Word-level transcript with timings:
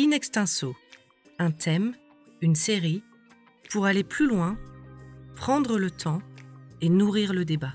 In 0.00 0.12
extenso, 0.12 0.76
un 1.40 1.50
thème, 1.50 1.92
une 2.40 2.54
série, 2.54 3.02
pour 3.68 3.84
aller 3.84 4.04
plus 4.04 4.28
loin, 4.28 4.56
prendre 5.34 5.76
le 5.76 5.90
temps 5.90 6.22
et 6.80 6.88
nourrir 6.88 7.32
le 7.32 7.44
débat. 7.44 7.72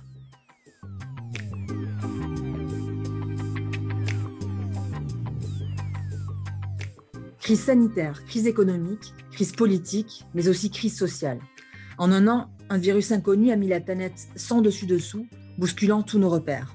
Crise 7.41 7.59
sanitaire, 7.59 8.23
crise 8.23 8.47
économique, 8.47 9.13
crise 9.33 9.51
politique, 9.51 10.23
mais 10.33 10.47
aussi 10.47 10.71
crise 10.71 10.97
sociale. 10.97 11.41
En 11.97 12.09
un 12.13 12.29
an, 12.29 12.49
un 12.69 12.77
virus 12.77 13.11
inconnu 13.11 13.51
a 13.51 13.57
mis 13.57 13.67
la 13.67 13.81
planète 13.81 14.29
sans 14.37 14.61
dessus-dessous, 14.61 15.27
bousculant 15.57 16.03
tous 16.03 16.19
nos 16.19 16.29
repères. 16.29 16.73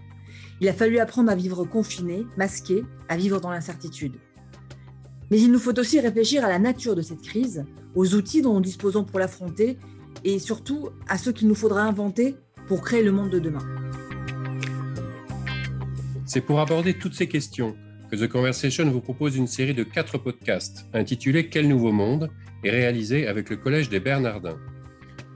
Il 0.61 0.69
a 0.69 0.75
fallu 0.75 0.99
apprendre 0.99 1.31
à 1.31 1.35
vivre 1.35 1.65
confiné, 1.65 2.27
masqué, 2.37 2.85
à 3.09 3.17
vivre 3.17 3.41
dans 3.41 3.51
l'incertitude. 3.51 4.19
Mais 5.31 5.41
il 5.41 5.53
nous 5.53 5.59
faut 5.59 5.79
aussi 5.79 6.01
réfléchir 6.01 6.45
à 6.45 6.49
la 6.49 6.59
nature 6.59 6.97
de 6.97 7.03
cette 7.03 7.23
crise, 7.23 7.65
aux 7.95 8.15
outils 8.15 8.43
dont 8.43 8.55
nous 8.55 8.61
disposons 8.61 9.05
pour 9.05 9.19
l'affronter 9.19 9.79
et 10.25 10.39
surtout 10.39 10.91
à 11.09 11.19
ce 11.19 11.31
qu'il 11.31 11.49
nous 11.49 11.55
faudra 11.55 11.83
inventer 11.83 12.37
pour 12.67 12.83
créer 12.83 13.03
le 13.03 13.13
monde 13.13 13.31
de 13.31 13.39
demain. 13.39 13.67
C'est 16.25 16.41
pour 16.41 16.61
aborder 16.61 16.95
toutes 16.95 17.15
ces 17.15 17.29
questions 17.29 17.77
que 18.11 18.17
The 18.17 18.29
Conversation 18.29 18.91
vous 18.91 19.01
propose 19.01 19.37
une 19.37 19.47
série 19.47 19.75
de 19.75 19.83
quatre 19.83 20.19
podcasts 20.19 20.87
intitulés 20.93 21.49
Quel 21.49 21.69
nouveau 21.69 21.93
monde 21.93 22.31
et 22.65 22.71
réalisés 22.71 23.27
avec 23.27 23.51
le 23.51 23.57
Collège 23.57 23.89
des 23.89 24.01
Bernardins. 24.01 24.59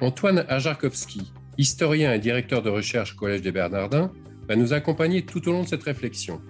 Antoine 0.01 0.45
Ajarkowski, 0.49 1.33
historien 1.59 2.13
et 2.13 2.19
directeur 2.19 2.63
de 2.63 2.71
recherche 2.71 3.15
Collège 3.15 3.43
des 3.43 3.52
Bernardins, 3.52 4.11
va 4.49 4.57
nous 4.57 4.73
accompagner 4.73 5.24
tout 5.24 5.47
au 5.49 5.52
long 5.52 5.63
de 5.63 5.69
cette 5.69 5.83
réflexion. 5.83 6.41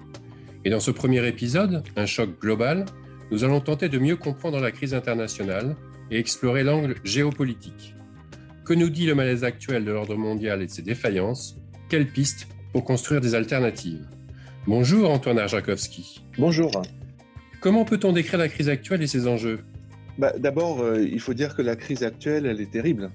Et 0.64 0.70
dans 0.70 0.80
ce 0.80 0.90
premier 0.90 1.26
épisode, 1.26 1.82
Un 1.96 2.06
choc 2.06 2.40
global, 2.40 2.86
nous 3.32 3.44
allons 3.44 3.60
tenter 3.60 3.88
de 3.88 3.98
mieux 3.98 4.16
comprendre 4.16 4.60
la 4.60 4.70
crise 4.70 4.92
internationale 4.92 5.74
et 6.10 6.18
explorer 6.18 6.62
l'angle 6.64 6.96
géopolitique. 7.02 7.94
Que 8.62 8.74
nous 8.74 8.90
dit 8.90 9.06
le 9.06 9.14
malaise 9.14 9.42
actuel 9.42 9.86
de 9.86 9.90
l'ordre 9.90 10.16
mondial 10.16 10.60
et 10.60 10.66
de 10.66 10.70
ses 10.70 10.82
défaillances? 10.82 11.56
Quelles 11.88 12.08
pistes 12.08 12.46
pour 12.74 12.84
construire 12.84 13.22
des 13.22 13.34
alternatives? 13.34 14.06
Bonjour 14.66 15.10
Antoine 15.10 15.38
Arjakowski. 15.38 16.22
Bonjour. 16.36 16.70
Comment 17.62 17.86
peut-on 17.86 18.12
décrire 18.12 18.38
la 18.38 18.48
crise 18.48 18.68
actuelle 18.68 19.02
et 19.02 19.06
ses 19.06 19.26
enjeux? 19.26 19.60
Bah, 20.18 20.34
D'abord, 20.38 20.82
euh, 20.82 21.00
il 21.02 21.18
faut 21.18 21.32
dire 21.32 21.56
que 21.56 21.62
la 21.62 21.74
crise 21.74 22.02
actuelle, 22.02 22.44
elle 22.44 22.60
est 22.60 22.70
terrible. 22.70 23.10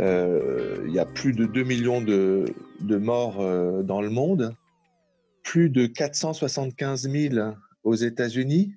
Euh, 0.00 0.78
il 0.84 0.92
y 0.92 0.98
a 0.98 1.06
plus 1.06 1.32
de 1.32 1.46
2 1.46 1.62
millions 1.62 2.00
de, 2.00 2.52
morts 2.80 3.40
euh, 3.40 3.84
dans 3.84 4.02
le 4.02 4.10
monde, 4.10 4.52
plus 5.44 5.70
de 5.70 5.86
475 5.86 7.08
000 7.08 7.52
aux 7.84 7.94
États-Unis. 7.94 8.74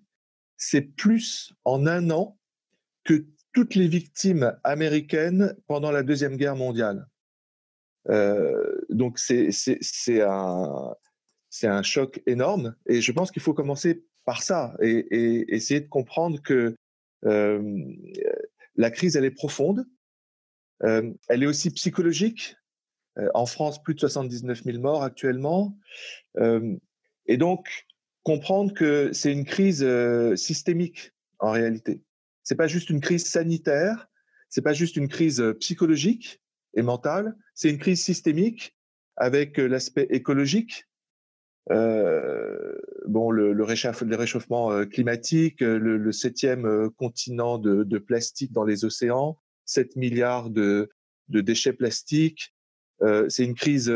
C'est 0.63 0.81
plus 0.81 1.53
en 1.65 1.87
un 1.87 2.11
an 2.11 2.37
que 3.03 3.25
toutes 3.51 3.73
les 3.73 3.87
victimes 3.87 4.55
américaines 4.63 5.55
pendant 5.67 5.91
la 5.91 6.03
Deuxième 6.03 6.37
Guerre 6.37 6.55
mondiale. 6.55 7.07
donc 8.89 9.17
c'est 9.17 10.21
un 10.21 10.95
un 11.63 11.83
choc 11.83 12.21
énorme. 12.25 12.75
Et 12.87 13.01
je 13.01 13.11
pense 13.11 13.31
qu'il 13.31 13.41
faut 13.41 13.53
commencer 13.53 14.03
par 14.25 14.43
ça 14.43 14.75
et, 14.81 15.53
essayer 15.53 15.81
de 15.81 15.87
comprendre 15.87 16.41
que 16.41 16.75
euh, 17.25 17.93
la 18.75 18.91
crise, 18.91 19.15
elle 19.15 19.25
est 19.25 19.31
profonde. 19.31 19.85
Euh, 20.83 21.11
elle 21.27 21.43
est 21.43 21.47
aussi 21.47 21.71
psychologique. 21.71 22.55
Euh, 23.17 23.29
en 23.33 23.45
France, 23.45 23.81
plus 23.83 23.93
de 23.93 23.99
79 23.99 24.63
000 24.63 24.79
morts 24.79 25.03
actuellement. 25.03 25.77
et 26.37 27.37
donc, 27.37 27.85
comprendre 28.23 28.73
que 28.73 29.11
c'est 29.13 29.31
une 29.31 29.45
crise 29.45 29.85
systémique 30.35 31.11
en 31.39 31.51
réalité. 31.51 32.01
C'est 32.43 32.55
pas 32.55 32.67
juste 32.67 32.89
une 32.89 33.01
crise 33.01 33.25
sanitaire, 33.25 34.07
c'est 34.49 34.61
pas 34.61 34.73
juste 34.73 34.95
une 34.95 35.07
crise 35.07 35.43
psychologique 35.59 36.41
et 36.73 36.81
mentale, 36.81 37.35
c'est 37.55 37.69
une 37.69 37.79
crise 37.79 38.03
systémique 38.03 38.75
avec 39.17 39.57
l'aspect 39.57 40.07
écologique, 40.09 40.87
euh, 41.69 42.75
bon, 43.07 43.29
le, 43.29 43.53
le, 43.53 43.63
réchauffement 43.63 44.71
euh, 44.71 44.85
climatique, 44.85 45.61
euh, 45.61 45.77
le, 45.77 46.11
septième 46.11 46.89
continent 46.97 47.57
de, 47.57 47.97
plastique 47.99 48.51
dans 48.51 48.63
les 48.63 48.83
océans, 48.83 49.37
7 49.65 49.95
milliards 49.95 50.49
de, 50.49 50.89
déchets 51.29 51.73
plastiques. 51.73 52.53
c'est 53.29 53.45
une 53.45 53.55
crise, 53.55 53.91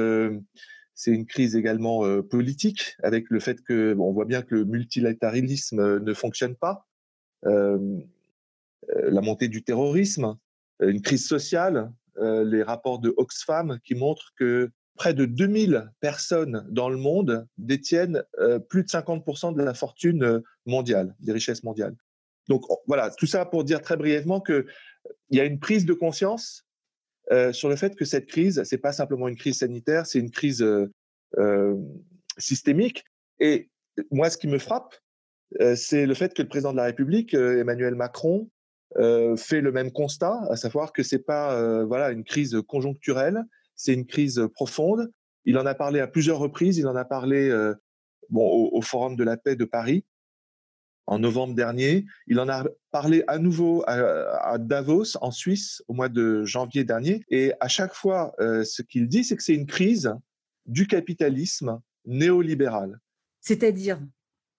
c'est 0.96 1.12
une 1.12 1.26
crise 1.26 1.56
également 1.56 2.04
politique 2.24 2.96
avec 3.04 3.26
le 3.30 3.40
fait 3.40 3.62
que 3.62 3.96
on 4.00 4.12
voit 4.12 4.26
bien 4.26 4.42
que 4.42 4.56
le 4.56 4.66
multilatéralisme 4.66 6.00
ne 6.00 6.14
fonctionne 6.14 6.56
pas. 6.56 6.88
la 7.44 9.22
montée 9.22 9.48
du 9.50 9.64
terrorisme, 9.64 10.38
une 10.82 11.02
crise 11.02 11.28
sociale, 11.28 11.92
les 12.20 12.64
rapports 12.64 13.00
de 13.00 13.14
Oxfam 13.18 13.80
qui 13.84 13.96
montrent 13.96 14.34
que 14.38 14.72
près 14.96 15.14
de 15.14 15.26
2000 15.26 15.92
personnes 16.00 16.66
dans 16.70 16.90
le 16.90 16.98
monde 16.98 17.48
détiennent 17.58 18.24
euh, 18.40 18.60
plus 18.60 18.84
de 18.84 18.88
50% 18.88 19.54
de 19.56 19.62
la 19.62 19.74
fortune 19.74 20.24
euh, 20.24 20.40
mondiale, 20.66 21.16
des 21.20 21.34
richesses 21.34 21.64
mondiales. 21.64 21.96
Donc 22.48 22.64
voilà, 22.88 23.10
tout 23.12 23.26
ça 23.26 23.46
pour 23.46 23.64
dire 23.64 23.82
très 23.82 23.98
brièvement 23.98 24.40
qu'il 24.40 24.66
y 25.32 25.40
a 25.40 25.46
une 25.46 25.60
prise 25.60 25.86
de 25.86 25.94
conscience 25.94 26.65
euh, 27.32 27.52
sur 27.54 27.70
le 27.70 27.76
fait 27.76 27.96
que 27.96 28.06
cette 28.06 28.28
crise, 28.28 28.62
c'est 28.66 28.78
pas 28.78 28.92
simplement 28.92 29.28
une 29.28 29.36
crise 29.36 29.60
sanitaire, 29.60 30.06
c'est 30.06 30.20
une 30.20 30.32
crise 30.32 30.66
systémique. 32.38 33.04
Et 33.40 33.70
moi, 34.12 34.30
ce 34.30 34.38
qui 34.38 34.48
me 34.48 34.58
frappe, 34.58 34.96
c'est 35.76 36.06
le 36.06 36.14
fait 36.14 36.34
que 36.34 36.42
le 36.42 36.48
président 36.48 36.72
de 36.72 36.78
la 36.78 36.86
République, 36.86 37.34
Emmanuel 37.34 37.96
Macron, 37.96 38.50
fait 38.96 39.62
le 39.62 39.72
même 39.72 39.92
constat, 39.92 40.40
à 40.50 40.56
savoir 40.56 40.94
que 40.94 41.04
c'est 41.04 41.20
pas 41.20 41.84
voilà 41.84 42.12
une 42.12 42.24
crise 42.24 42.58
conjoncturelle, 42.68 43.44
c'est 43.76 43.94
une 43.94 44.06
crise 44.06 44.48
profonde. 44.54 45.12
Il 45.46 45.58
en 45.58 45.66
a 45.66 45.76
parlé 45.76 46.00
à 46.00 46.08
plusieurs 46.08 46.40
reprises. 46.40 46.78
Il 46.78 46.88
en 46.88 46.96
a 46.96 47.06
parlé 47.06 47.50
euh, 47.50 47.74
bon, 48.30 48.46
au, 48.72 48.82
Forum 48.82 49.16
de 49.16 49.24
la 49.24 49.38
paix 49.38 49.56
de 49.56 49.66
Paris 49.66 50.04
en 51.08 51.20
novembre 51.20 51.54
dernier. 51.54 52.06
Il 52.28 52.40
en 52.40 52.50
a 52.50 52.66
parlé 52.92 53.24
à 53.28 53.38
nouveau 53.38 53.84
à, 53.88 54.58
Davos, 54.58 55.18
en 55.22 55.32
Suisse, 55.32 55.84
au 55.88 55.94
mois 55.94 56.10
de 56.10 56.44
janvier 56.46 56.84
dernier. 56.84 57.24
Et 57.30 57.54
à 57.60 57.68
chaque 57.68 57.94
fois, 57.94 58.34
euh, 58.40 58.64
ce 58.64 58.82
qu'il 58.82 59.08
dit, 59.08 59.24
c'est 59.24 59.36
que 59.36 59.44
c'est 59.44 59.54
une 59.54 59.68
crise 59.68 60.14
du 60.66 60.88
capitalisme 60.88 61.80
néolibéral. 62.06 63.00
C'est-à-dire? 63.42 64.00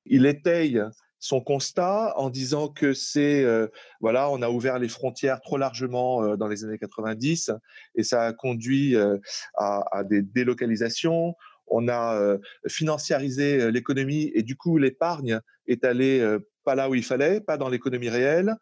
Il 0.04 0.26
étaye 0.26 0.80
son 1.18 1.40
constat 1.40 2.12
en 2.16 2.30
disant 2.30 2.68
que 2.68 2.92
c'est 2.92 3.42
euh, 3.42 3.68
voilà, 4.00 4.30
on 4.30 4.42
a 4.42 4.48
ouvert 4.48 4.78
les 4.78 4.88
frontières 4.88 5.40
trop 5.40 5.56
largement 5.56 6.22
euh, 6.22 6.36
dans 6.36 6.46
les 6.46 6.64
années 6.64 6.78
90 6.78 7.50
et 7.94 8.02
ça 8.02 8.22
a 8.22 8.32
conduit 8.32 8.94
euh, 8.94 9.18
à, 9.56 10.02
des 10.04 10.22
délocalisations. 10.22 11.34
On 11.68 11.88
a 11.88 12.36
financiarisé 12.68 13.70
l'économie 13.70 14.30
et 14.34 14.42
du 14.42 14.56
coup 14.56 14.78
l'épargne 14.78 15.40
est 15.66 15.84
allée 15.84 16.38
pas 16.64 16.74
là 16.74 16.88
où 16.88 16.94
il 16.94 17.04
fallait, 17.04 17.40
pas 17.40 17.56
dans 17.56 17.68
l'économie 17.68 18.08
réelle. 18.08 18.54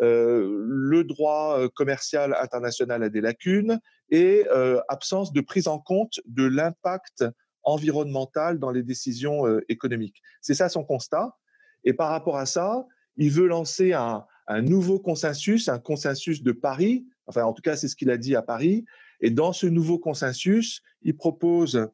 le 0.00 1.02
droit 1.02 1.68
commercial 1.74 2.34
international 2.40 3.02
a 3.02 3.08
des 3.08 3.20
lacunes 3.20 3.78
et 4.10 4.46
absence 4.88 5.32
de 5.32 5.40
prise 5.40 5.68
en 5.68 5.78
compte 5.78 6.20
de 6.26 6.44
l'impact 6.44 7.24
environnemental 7.62 8.58
dans 8.58 8.70
les 8.70 8.82
décisions 8.82 9.44
économiques. 9.68 10.22
C'est 10.40 10.54
ça 10.54 10.68
son 10.68 10.84
constat. 10.84 11.36
Et 11.84 11.92
par 11.92 12.10
rapport 12.10 12.36
à 12.36 12.46
ça, 12.46 12.86
il 13.16 13.30
veut 13.30 13.46
lancer 13.46 13.92
un, 13.92 14.24
nouveau 14.62 15.00
consensus, 15.00 15.68
un 15.68 15.78
consensus 15.78 16.42
de 16.42 16.52
Paris. 16.52 17.06
Enfin, 17.26 17.44
en 17.44 17.52
tout 17.52 17.62
cas, 17.62 17.76
c'est 17.76 17.88
ce 17.88 17.96
qu'il 17.96 18.10
a 18.10 18.16
dit 18.16 18.36
à 18.36 18.42
Paris. 18.42 18.84
Et 19.20 19.30
dans 19.30 19.52
ce 19.52 19.66
nouveau 19.66 19.98
consensus, 19.98 20.82
il 21.02 21.16
propose 21.16 21.88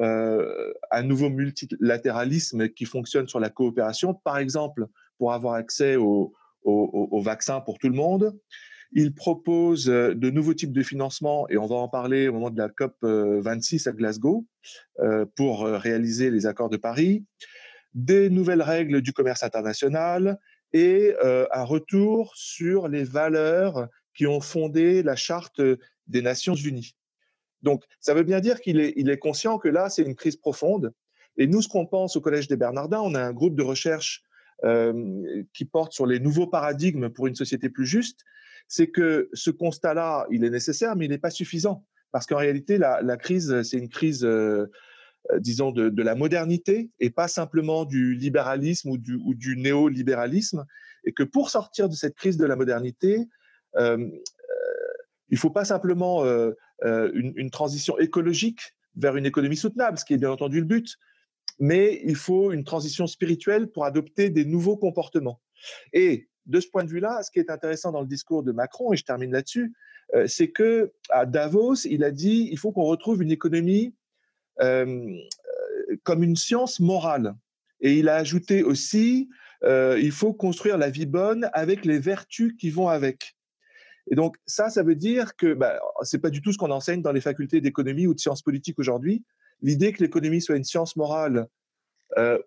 euh, 0.00 0.72
un 0.90 1.02
nouveau 1.02 1.28
multilatéralisme 1.28 2.68
qui 2.68 2.84
fonctionne 2.84 3.28
sur 3.28 3.40
la 3.40 3.50
coopération, 3.50 4.14
par 4.14 4.38
exemple, 4.38 4.86
pour 5.18 5.32
avoir 5.32 5.54
accès 5.54 5.96
aux 5.96 6.32
au, 6.64 7.20
vaccins 7.22 7.60
pour 7.60 7.78
tout 7.78 7.88
le 7.88 7.96
monde. 7.96 8.38
Il 8.92 9.14
propose 9.14 9.86
de 9.86 10.30
nouveaux 10.30 10.54
types 10.54 10.72
de 10.72 10.82
financement, 10.82 11.48
et 11.48 11.56
on 11.56 11.66
va 11.66 11.76
en 11.76 11.88
parler 11.88 12.28
au 12.28 12.34
moment 12.34 12.50
de 12.50 12.58
la 12.58 12.68
COP 12.68 12.94
26 13.02 13.86
à 13.86 13.92
Glasgow, 13.92 14.46
euh, 15.00 15.24
pour 15.34 15.64
réaliser 15.64 16.30
les 16.30 16.46
accords 16.46 16.68
de 16.68 16.76
Paris 16.76 17.24
des 17.94 18.30
nouvelles 18.30 18.62
règles 18.62 19.02
du 19.02 19.12
commerce 19.12 19.42
international 19.42 20.38
et 20.72 21.14
euh, 21.24 21.46
un 21.52 21.64
retour 21.64 22.32
sur 22.34 22.88
les 22.88 23.04
valeurs 23.04 23.88
qui 24.14 24.26
ont 24.26 24.40
fondé 24.40 25.02
la 25.02 25.16
charte 25.16 25.60
des 26.06 26.22
Nations 26.22 26.54
Unies. 26.54 26.94
Donc, 27.62 27.84
ça 28.00 28.14
veut 28.14 28.22
bien 28.22 28.40
dire 28.40 28.60
qu'il 28.60 28.80
est, 28.80 28.92
il 28.96 29.10
est 29.10 29.18
conscient 29.18 29.58
que 29.58 29.68
là, 29.68 29.88
c'est 29.88 30.02
une 30.02 30.14
crise 30.14 30.36
profonde. 30.36 30.92
Et 31.36 31.46
nous, 31.46 31.62
ce 31.62 31.68
qu'on 31.68 31.86
pense 31.86 32.16
au 32.16 32.20
Collège 32.20 32.48
des 32.48 32.56
Bernardins, 32.56 33.00
on 33.00 33.14
a 33.14 33.22
un 33.22 33.32
groupe 33.32 33.54
de 33.54 33.62
recherche 33.62 34.22
euh, 34.64 35.42
qui 35.54 35.64
porte 35.64 35.92
sur 35.92 36.06
les 36.06 36.20
nouveaux 36.20 36.46
paradigmes 36.46 37.08
pour 37.08 37.26
une 37.26 37.34
société 37.34 37.68
plus 37.68 37.86
juste, 37.86 38.20
c'est 38.68 38.88
que 38.88 39.28
ce 39.32 39.50
constat-là, 39.50 40.26
il 40.30 40.44
est 40.44 40.50
nécessaire, 40.50 40.96
mais 40.96 41.06
il 41.06 41.10
n'est 41.10 41.18
pas 41.18 41.30
suffisant. 41.30 41.84
Parce 42.10 42.26
qu'en 42.26 42.36
réalité, 42.36 42.78
la, 42.78 43.00
la 43.02 43.16
crise, 43.16 43.62
c'est 43.62 43.78
une 43.78 43.88
crise 43.88 44.24
euh, 45.30 45.38
disons, 45.38 45.70
de, 45.70 46.02
la 46.02 46.14
modernité 46.14 46.90
et 46.98 47.10
pas 47.10 47.28
simplement 47.28 47.84
du 47.84 48.14
libéralisme 48.14 48.90
ou 48.90 48.98
du, 48.98 49.14
ou 49.14 49.34
du 49.34 49.56
néolibéralisme, 49.56 50.64
et 51.04 51.12
que 51.12 51.22
pour 51.22 51.50
sortir 51.50 51.88
de 51.88 51.94
cette 51.94 52.16
crise 52.16 52.36
de 52.36 52.44
la 52.44 52.56
modernité, 52.56 53.28
il 55.32 55.34
ne 55.34 55.40
faut 55.40 55.50
pas 55.50 55.64
simplement 55.64 56.24
une, 56.84 57.32
une, 57.34 57.50
transition 57.50 57.98
écologique 57.98 58.60
vers 58.94 59.16
une 59.16 59.26
économie 59.26 59.56
soutenable, 59.56 59.98
ce 59.98 60.04
qui 60.04 60.14
est 60.14 60.18
bien 60.18 60.30
entendu 60.30 60.60
le 60.60 60.66
but, 60.66 60.98
mais 61.58 62.00
il 62.04 62.16
faut 62.16 62.52
une 62.52 62.64
transition 62.64 63.06
spirituelle 63.06 63.68
pour 63.68 63.84
adopter 63.84 64.30
des 64.30 64.44
nouveaux 64.44 64.76
comportements. 64.76 65.40
Et 65.92 66.28
de 66.46 66.60
ce 66.60 66.68
point 66.68 66.84
de 66.84 66.90
vue-là, 66.90 67.22
ce 67.22 67.30
qui 67.30 67.38
est 67.38 67.50
intéressant 67.50 67.92
dans 67.92 68.00
le 68.00 68.06
discours 68.06 68.42
de 68.42 68.52
Macron, 68.52 68.92
et 68.92 68.96
je 68.96 69.04
termine 69.04 69.32
là-dessus, 69.32 69.72
euh, 70.14 70.26
c'est 70.26 70.50
que 70.50 70.92
à 71.10 71.26
Davos, 71.26 71.86
il 71.86 72.04
a 72.04 72.10
dit 72.10 72.48
il 72.50 72.58
faut 72.58 72.72
qu'on 72.72 72.84
retrouve 72.84 73.22
une 73.22 73.30
économie 73.30 73.94
euh, 74.60 74.86
euh, 74.86 75.96
comme 76.02 76.22
une 76.22 76.36
science 76.36 76.80
morale. 76.80 77.34
Et 77.80 77.98
il 77.98 78.08
a 78.08 78.16
ajouté 78.16 78.62
aussi 78.62 79.28
il 79.64 80.10
faut 80.10 80.34
construire 80.34 80.76
la 80.76 80.90
vie 80.90 81.06
bonne 81.06 81.48
avec 81.52 81.84
les 81.84 82.00
vertus 82.00 82.52
qui 82.58 82.68
vont 82.68 82.88
avec. 82.88 83.36
Et 84.10 84.14
donc 84.14 84.36
ça, 84.46 84.68
ça 84.68 84.82
veut 84.82 84.94
dire 84.94 85.36
que 85.36 85.54
bah, 85.54 85.78
c'est 86.02 86.18
pas 86.18 86.30
du 86.30 86.42
tout 86.42 86.52
ce 86.52 86.58
qu'on 86.58 86.70
enseigne 86.70 87.02
dans 87.02 87.12
les 87.12 87.20
facultés 87.20 87.60
d'économie 87.60 88.06
ou 88.06 88.14
de 88.14 88.20
sciences 88.20 88.42
politiques 88.42 88.78
aujourd'hui. 88.78 89.24
L'idée 89.62 89.92
que 89.92 90.02
l'économie 90.02 90.40
soit 90.40 90.56
une 90.56 90.64
science 90.64 90.96
morale 90.96 91.46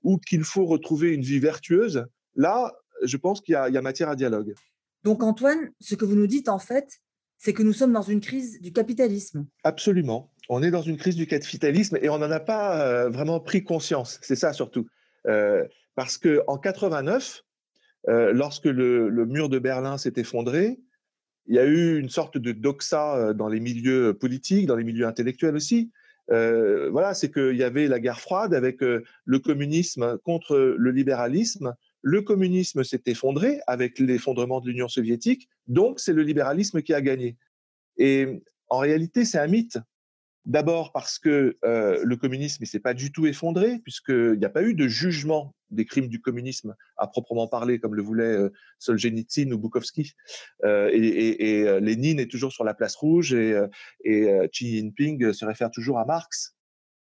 ou 0.03 0.19
qu'il 0.19 0.43
faut 0.43 0.65
retrouver 0.65 1.11
une 1.11 1.23
vie 1.23 1.39
vertueuse, 1.39 2.05
là, 2.35 2.71
je 3.03 3.17
pense 3.17 3.41
qu'il 3.41 3.53
y, 3.53 3.55
a 3.55 3.81
matière 3.81 4.09
à 4.09 4.15
dialogue. 4.15 4.53
Donc 5.03 5.23
Antoine, 5.23 5.71
ce 5.79 5.95
que 5.95 6.05
vous 6.05 6.15
nous 6.15 6.27
dites 6.27 6.49
en 6.49 6.59
fait, 6.59 6.99
c'est 7.37 7.53
que 7.53 7.63
nous 7.63 7.73
sommes 7.73 7.93
dans 7.93 8.01
une 8.01 8.21
crise 8.21 8.59
du 8.61 8.71
capitalisme. 8.71 9.45
Absolument. 9.63 10.31
On 10.49 10.63
est 10.63 10.71
dans 10.71 10.81
une 10.81 10.97
crise 10.97 11.15
du 11.15 11.27
capitalisme 11.27 11.97
et 12.01 12.09
on 12.09 12.17
n'en 12.17 12.31
a 12.31 12.39
pas 12.39 12.81
euh, 12.81 13.09
vraiment 13.09 13.39
pris 13.39 13.63
conscience. 13.63 14.19
C'est 14.21 14.35
ça 14.35 14.53
surtout. 14.53 14.87
Euh, 15.27 15.63
parce 15.95 16.17
qu'en 16.17 16.57
89, 16.57 17.43
euh, 18.09 18.33
lorsque 18.33 18.65
le, 18.65 19.09
mur 19.25 19.49
de 19.49 19.59
Berlin 19.59 19.97
s'est 19.97 20.13
effondré, 20.17 20.79
il 21.47 21.55
y 21.55 21.59
a 21.59 21.65
eu 21.65 21.99
une 21.99 22.09
sorte 22.09 22.37
de 22.37 22.51
doxa 22.51 23.33
dans 23.33 23.47
les 23.47 23.59
milieux 23.59 24.13
politiques, 24.13 24.65
dans 24.65 24.75
les 24.75 24.83
milieux 24.83 25.05
intellectuels 25.05 25.55
aussi. 25.55 25.91
voilà, 26.29 27.13
c'est 27.13 27.31
qu'il 27.31 27.55
y 27.55 27.63
avait 27.63 27.87
la 27.87 27.99
guerre 27.99 28.19
froide 28.19 28.53
avec 28.53 28.81
le 28.81 29.39
communisme 29.39 30.17
contre 30.23 30.57
le 30.77 30.91
libéralisme 30.91 31.75
le 32.05 32.21
communisme 32.21 32.83
s'est 32.83 33.01
effondré 33.07 33.61
avec 33.65 33.97
l'effondrement 33.97 34.61
de 34.61 34.69
l'Union 34.69 34.87
soviétique, 34.87 35.49
donc 35.67 35.99
c'est 35.99 36.13
le 36.13 36.21
libéralisme 36.21 36.83
qui 36.83 36.93
a 36.93 37.01
gagné. 37.01 37.35
Et 37.97 38.43
en 38.69 38.77
réalité, 38.77 39.25
c'est 39.25 39.39
un 39.39 39.47
mythe. 39.47 39.79
D'abord 40.45 40.91
parce 40.91 41.17
que 41.17 41.57
euh, 41.65 42.01
le 42.03 42.17
communisme 42.17 42.63
ne 42.63 42.67
s'est 42.67 42.79
pas 42.79 42.93
du 42.93 43.11
tout 43.11 43.25
effondré, 43.25 43.79
puisqu'il 43.79 44.37
n'y 44.37 44.45
a 44.45 44.49
pas 44.49 44.63
eu 44.63 44.75
de 44.75 44.87
jugement 44.87 45.55
des 45.71 45.85
crimes 45.85 46.07
du 46.07 46.21
communisme 46.21 46.75
à 46.97 47.07
proprement 47.07 47.47
parler, 47.47 47.79
comme 47.79 47.95
le 47.95 48.03
voulait 48.03 48.23
euh, 48.23 48.49
Solzhenitsyn 48.77 49.51
ou 49.51 49.57
Bukowski. 49.57 50.13
Euh, 50.63 50.89
et, 50.93 51.61
et, 51.61 51.79
Lénine 51.81 52.19
est 52.19 52.29
toujours 52.29 52.51
sur 52.51 52.63
la 52.63 52.75
place 52.75 52.95
rouge 52.95 53.33
et, 53.33 53.59
et 54.03 54.27
Xi 54.51 54.77
Jinping 54.77 55.33
se 55.33 55.45
réfère 55.45 55.71
toujours 55.71 55.97
à 55.97 56.05
Marx. 56.05 56.55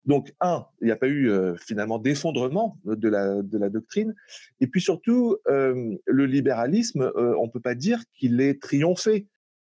Donc, 0.07 0.33
un, 0.39 0.65
il 0.81 0.85
n'y 0.85 0.91
a 0.91 0.95
pas 0.95 1.09
eu 1.09 1.29
euh, 1.29 1.55
finalement 1.57 1.99
d'effondrement 1.99 2.79
de 2.85 3.09
la, 3.09 3.41
de 3.41 3.57
la 3.57 3.69
doctrine. 3.69 4.15
Et 4.61 4.67
puis 4.67 4.79
surtout, 4.79 5.37
euh, 5.49 5.95
le 6.05 6.25
libéralisme, 6.25 7.01
euh, 7.01 7.35
on 7.37 7.47
ne 7.47 7.51
peut 7.51 7.59
pas 7.59 7.75
dire 7.75 8.01
qu'il 8.13 8.39
ait 8.39 8.57
triomphé. 8.57 9.27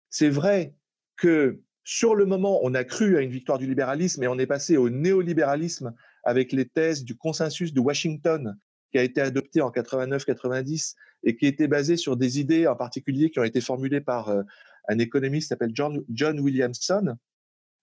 C'est 0.09 0.29
vrai 0.29 0.73
que 1.17 1.59
sur 1.83 2.15
le 2.15 2.25
moment, 2.25 2.59
on 2.63 2.73
a 2.75 2.83
cru 2.83 3.17
à 3.17 3.21
une 3.21 3.31
victoire 3.31 3.57
du 3.57 3.65
libéralisme 3.65 4.23
et 4.23 4.27
on 4.27 4.37
est 4.37 4.45
passé 4.45 4.77
au 4.77 4.89
néolibéralisme 4.89 5.93
avec 6.23 6.51
les 6.51 6.65
thèses 6.65 7.03
du 7.03 7.15
consensus 7.15 7.73
de 7.73 7.79
Washington 7.79 8.55
qui 8.91 8.97
a 8.97 9.03
été 9.03 9.21
adopté 9.21 9.61
en 9.61 9.69
89-90 9.71 10.95
et 11.23 11.35
qui 11.35 11.45
était 11.45 11.67
basé 11.67 11.95
sur 11.95 12.17
des 12.17 12.39
idées 12.39 12.67
en 12.67 12.75
particulier 12.75 13.29
qui 13.29 13.39
ont 13.39 13.43
été 13.43 13.61
formulées 13.61 14.01
par 14.01 14.33
un 14.89 14.99
économiste 14.99 15.51
qui 15.51 15.71
John, 15.73 16.39
Williamson, 16.39 17.15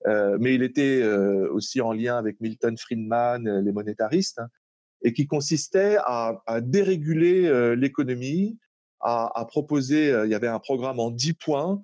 euh, 0.07 0.37
mais 0.41 0.55
il 0.55 0.63
était 0.63 1.01
euh, 1.03 1.49
aussi 1.53 1.81
en 1.81 1.93
lien 1.93 2.19
avec 2.19 2.41
Milton 2.41 2.77
Friedman, 2.77 3.47
euh, 3.49 3.61
les 3.61 3.73
monétaristes, 3.73 4.39
hein, 4.39 4.49
et 5.03 5.13
qui 5.13 5.27
consistait 5.27 5.97
à, 6.05 6.43
à 6.47 6.61
déréguler 6.61 7.77
l'économie, 7.77 8.59
à, 9.01 9.39
à, 9.39 9.45
proposer, 9.45 10.09
il 10.25 10.31
y 10.31 10.35
avait 10.35 10.49
un 10.49 10.59
programme 10.59 10.99
en 10.99 11.11
10 11.11 11.35
points, 11.35 11.81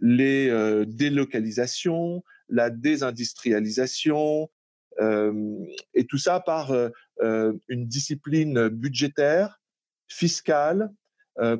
les 0.00 0.50
délocalisations, 0.86 2.22
la 2.48 2.70
désindustrialisation, 2.70 4.50
et 5.00 6.06
tout 6.08 6.18
ça 6.18 6.40
par 6.40 6.72
une 7.22 7.86
discipline 7.86 8.68
budgétaire, 8.68 9.60
fiscale, 10.08 10.90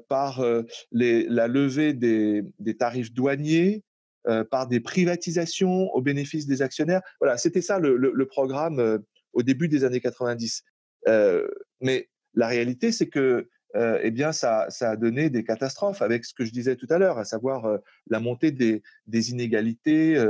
par 0.08 0.42
la 0.90 1.48
levée 1.48 1.92
des, 1.92 2.76
tarifs 2.78 3.12
douaniers, 3.12 3.82
euh, 4.28 4.44
par 4.44 4.68
des 4.68 4.80
privatisations 4.80 5.88
au 5.94 6.02
bénéfice 6.02 6.46
des 6.46 6.60
actionnaires. 6.60 7.00
Voilà, 7.22 7.38
c'était 7.38 7.62
ça 7.62 7.78
le, 7.78 8.26
programme 8.26 8.78
euh, 8.78 8.98
au 9.32 9.42
début 9.42 9.66
des 9.66 9.82
années 9.82 10.02
90. 10.02 10.62
Euh, 11.08 11.48
mais 11.80 12.10
la 12.34 12.46
réalité, 12.46 12.92
c'est 12.92 13.08
que 13.08 13.48
eh 13.74 14.10
bien, 14.10 14.32
ça, 14.32 14.66
ça, 14.68 14.90
a 14.90 14.96
donné 14.96 15.30
des 15.30 15.44
catastrophes 15.44 16.02
avec 16.02 16.24
ce 16.24 16.34
que 16.34 16.44
je 16.44 16.52
disais 16.52 16.76
tout 16.76 16.88
à 16.90 16.98
l'heure, 16.98 17.18
à 17.18 17.24
savoir 17.24 17.78
la 18.08 18.20
montée 18.20 18.50
des, 18.50 19.30
inégalités, 19.30 20.22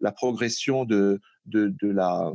la 0.00 0.12
progression 0.12 0.84
de, 0.84 1.20
de, 1.46 1.72
la, 1.82 2.32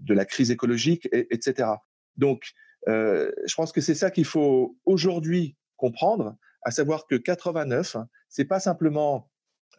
de 0.00 0.14
la 0.14 0.24
crise 0.24 0.50
écologique, 0.50 1.08
et, 1.12 1.32
etc. 1.32 1.68
Donc, 2.16 2.52
je 2.86 3.54
pense 3.54 3.70
que 3.70 3.80
c'est 3.80 3.94
ça 3.94 4.10
qu'il 4.10 4.24
faut 4.24 4.76
aujourd'hui 4.86 5.56
comprendre, 5.76 6.36
à 6.62 6.70
savoir 6.70 7.06
que 7.06 7.14
89, 7.14 7.96
c'est 8.28 8.44
pas 8.44 8.58
simplement 8.58 9.30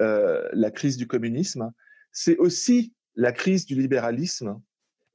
euh, 0.02 0.48
la 0.54 0.72
crise 0.72 0.98
du 0.98 1.08
communisme, 1.08 1.72
c'est 2.12 2.38
aussi 2.38 2.94
la 3.16 3.32
crise 3.32 3.66
du 3.66 3.76
libéralisme. 3.76 4.62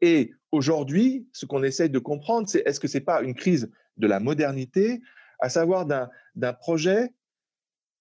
Et 0.01 0.33
aujourd'hui, 0.53 1.29
ce 1.33 1.47
qu'on 1.47 1.63
essaye 1.63 1.91
de 1.91 1.99
comprendre, 1.99 2.49
c'est 2.49 2.63
est-ce 2.67 2.81
que 2.81 2.89
ce 2.89 2.99
n'est 2.99 3.05
pas 3.05 3.23
une 3.23 3.35
crise 3.35 3.71
de 4.01 4.07
la 4.07 4.21
modernité, 4.21 5.01
à 5.39 5.49
savoir 5.49 5.87
d'un 5.87 6.53
projet 6.53 7.13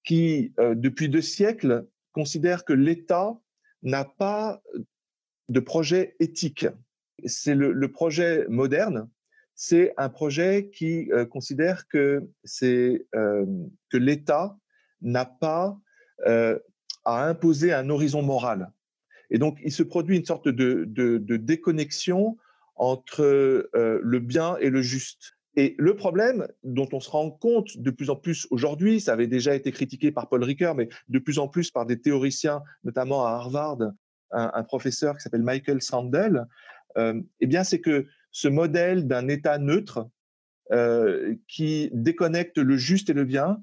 qui, 0.03 0.53
euh, 0.59 0.75
depuis 0.75 1.09
deux 1.09 1.21
siècles, 1.21 1.87
considère 2.13 2.65
que 2.65 2.73
l'État 2.73 3.37
n'a 3.83 4.05
pas 4.05 4.61
de 5.49 5.59
projet 5.59 6.15
éthique. 6.19 6.67
C'est 7.25 7.55
le, 7.55 7.91
projet 7.91 8.45
moderne, 8.47 9.09
c'est 9.55 9.93
un 9.97 10.09
projet 10.09 10.69
qui 10.73 11.11
euh, 11.11 11.25
considère 11.25 11.87
que, 11.87 12.27
que 12.61 13.97
l'État 13.97 14.57
n'a 15.01 15.25
pas 15.25 15.79
à 17.05 17.25
imposer 17.25 17.73
un 17.73 17.89
horizon 17.89 18.21
moral. 18.21 18.71
Et 19.29 19.37
donc, 19.37 19.59
il 19.63 19.71
se 19.71 19.83
produit 19.83 20.17
une 20.17 20.25
sorte 20.25 20.47
de, 20.47 21.37
déconnexion 21.37 22.37
entre 22.75 23.21
euh, 23.21 23.99
le 24.01 24.19
bien 24.19 24.57
et 24.57 24.69
le 24.69 24.81
juste. 24.81 25.37
Et 25.59 25.75
le 25.77 25.93
problème 25.93 26.47
dont 26.63 26.87
on 26.93 27.01
se 27.01 27.09
rend 27.09 27.31
compte 27.31 27.77
de 27.77 27.91
plus 27.91 28.09
en 28.09 28.15
plus 28.15 28.47
aujourd'hui, 28.49 29.01
ça 29.01 29.11
avait 29.11 29.27
déjà 29.27 29.53
été 29.55 29.73
critiqué 29.73 30.09
par 30.09 30.29
Paul 30.29 30.41
Ricoeur, 30.41 30.73
mais 30.73 30.87
de 31.09 31.19
plus 31.19 31.37
en 31.37 31.49
plus 31.49 31.69
par 31.69 31.85
des 31.85 31.99
théoriciens, 31.99 32.63
notamment 32.85 33.25
à 33.25 33.31
Harvard, 33.31 33.79
un, 34.31 34.63
professeur 34.63 35.17
qui 35.17 35.21
s'appelle 35.21 35.43
Michael 35.43 35.81
Sandel, 35.81 36.45
euh, 36.97 37.21
eh 37.41 37.45
bien, 37.45 37.65
c'est 37.65 37.81
que 37.81 38.07
ce 38.31 38.47
modèle 38.47 39.05
d'un 39.05 39.27
État 39.27 39.57
neutre 39.57 40.07
euh, 40.71 41.35
qui 41.49 41.89
déconnecte 41.91 42.57
le 42.57 42.77
juste 42.77 43.09
et 43.09 43.13
le 43.13 43.25
bien, 43.25 43.61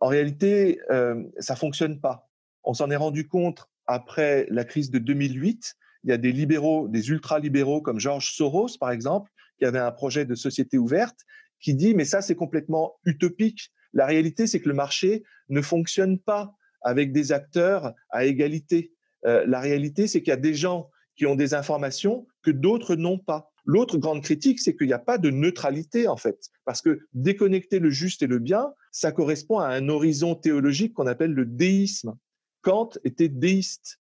en 0.00 0.08
réalité, 0.08 0.82
euh, 0.90 1.24
ça 1.38 1.56
fonctionne 1.56 1.98
pas. 1.98 2.28
On 2.62 2.74
s'en 2.74 2.90
est 2.90 2.96
rendu 2.96 3.26
compte 3.26 3.70
après 3.86 4.46
la 4.50 4.66
crise 4.66 4.90
de 4.90 4.98
2008. 4.98 5.76
Il 6.04 6.10
y 6.10 6.12
a 6.12 6.18
des 6.18 6.32
libéraux, 6.32 6.88
des 6.88 7.08
ultra-libéraux 7.08 7.80
comme 7.80 8.00
George 8.00 8.34
Soros, 8.34 8.76
par 8.78 8.90
exemple, 8.90 9.30
qui 9.58 9.64
avait 9.64 9.78
un 9.78 9.92
projet 9.92 10.24
de 10.24 10.34
société 10.34 10.78
ouverte, 10.78 11.18
qui 11.60 11.74
dit 11.74 11.94
mais 11.94 12.04
ça 12.04 12.22
c'est 12.22 12.34
complètement 12.34 12.94
utopique. 13.04 13.72
La 13.92 14.06
réalité 14.06 14.46
c'est 14.46 14.60
que 14.60 14.68
le 14.68 14.74
marché 14.74 15.24
ne 15.48 15.62
fonctionne 15.62 16.18
pas 16.18 16.54
avec 16.82 17.12
des 17.12 17.32
acteurs 17.32 17.94
à 18.10 18.24
égalité. 18.24 18.92
Euh, 19.24 19.44
la 19.46 19.60
réalité 19.60 20.06
c'est 20.06 20.20
qu'il 20.20 20.30
y 20.30 20.32
a 20.32 20.36
des 20.36 20.54
gens 20.54 20.90
qui 21.16 21.26
ont 21.26 21.34
des 21.34 21.54
informations 21.54 22.26
que 22.42 22.50
d'autres 22.50 22.94
n'ont 22.94 23.18
pas. 23.18 23.50
L'autre 23.64 23.98
grande 23.98 24.22
critique, 24.22 24.60
c'est 24.60 24.76
qu'il 24.76 24.86
n'y 24.86 24.92
a 24.92 24.98
pas 24.98 25.18
de 25.18 25.28
neutralité, 25.28 26.06
en 26.06 26.16
fait, 26.16 26.38
parce 26.64 26.80
que 26.80 27.00
déconnecter 27.14 27.80
le 27.80 27.90
juste 27.90 28.22
et 28.22 28.28
le 28.28 28.38
bien, 28.38 28.72
ça 28.92 29.10
correspond 29.10 29.58
à 29.58 29.68
un 29.68 29.88
horizon 29.88 30.36
théologique 30.36 30.94
qu'on 30.94 31.08
appelle 31.08 31.32
le 31.32 31.44
déisme. 31.44 32.16
Kant 32.62 32.90
était 33.02 33.28
déiste. 33.28 33.98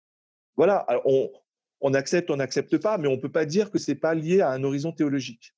Voilà, 0.58 0.86
on, 1.06 1.32
accepte, 1.94 2.32
on 2.32 2.38
n'accepte 2.38 2.78
pas, 2.78 2.98
mais 2.98 3.10
on 3.10 3.18
ne 3.18 3.22
peut 3.22 3.32
pas 3.32 3.46
dire 3.46 3.72
que 3.72 3.78
ce 3.78 3.92
n'est 3.92 3.98
pas 3.98 4.16
lié 4.16 4.40
à 4.40 4.52
un 4.52 4.64
horizon 4.64 4.94
théologique. 4.94 5.54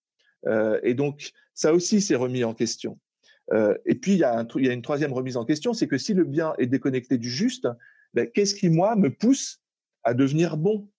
Euh, 0.47 0.79
et 0.83 0.95
donc, 0.95 1.31
ça 1.53 1.73
aussi 1.73 2.01
s'est 2.01 2.15
remis 2.15 2.43
en 2.43 2.53
question. 2.53 2.99
Euh, 3.53 3.77
et 3.85 3.95
puis, 3.95 4.13
il 4.13 4.19
y, 4.19 4.23
a 4.23 4.45
y, 4.55 4.69
a 4.69 4.73
une 4.73 4.81
troisième 4.81 5.13
remise 5.13 5.37
en 5.37 5.45
question, 5.45 5.73
c'est 5.73 5.87
que 5.87 5.97
si 5.97 6.13
le 6.13 6.23
bien 6.23 6.53
est 6.57 6.65
déconnecté 6.65 7.17
du 7.17 7.29
juste, 7.29 7.67
ben, 8.13 8.27
qu'est-ce 8.27 8.55
qui, 8.55 8.69
moi, 8.69 8.95
me 8.95 9.09
pousse 9.09 9.61
à 10.03 10.13
devenir 10.13 10.57
bon? 10.57 10.89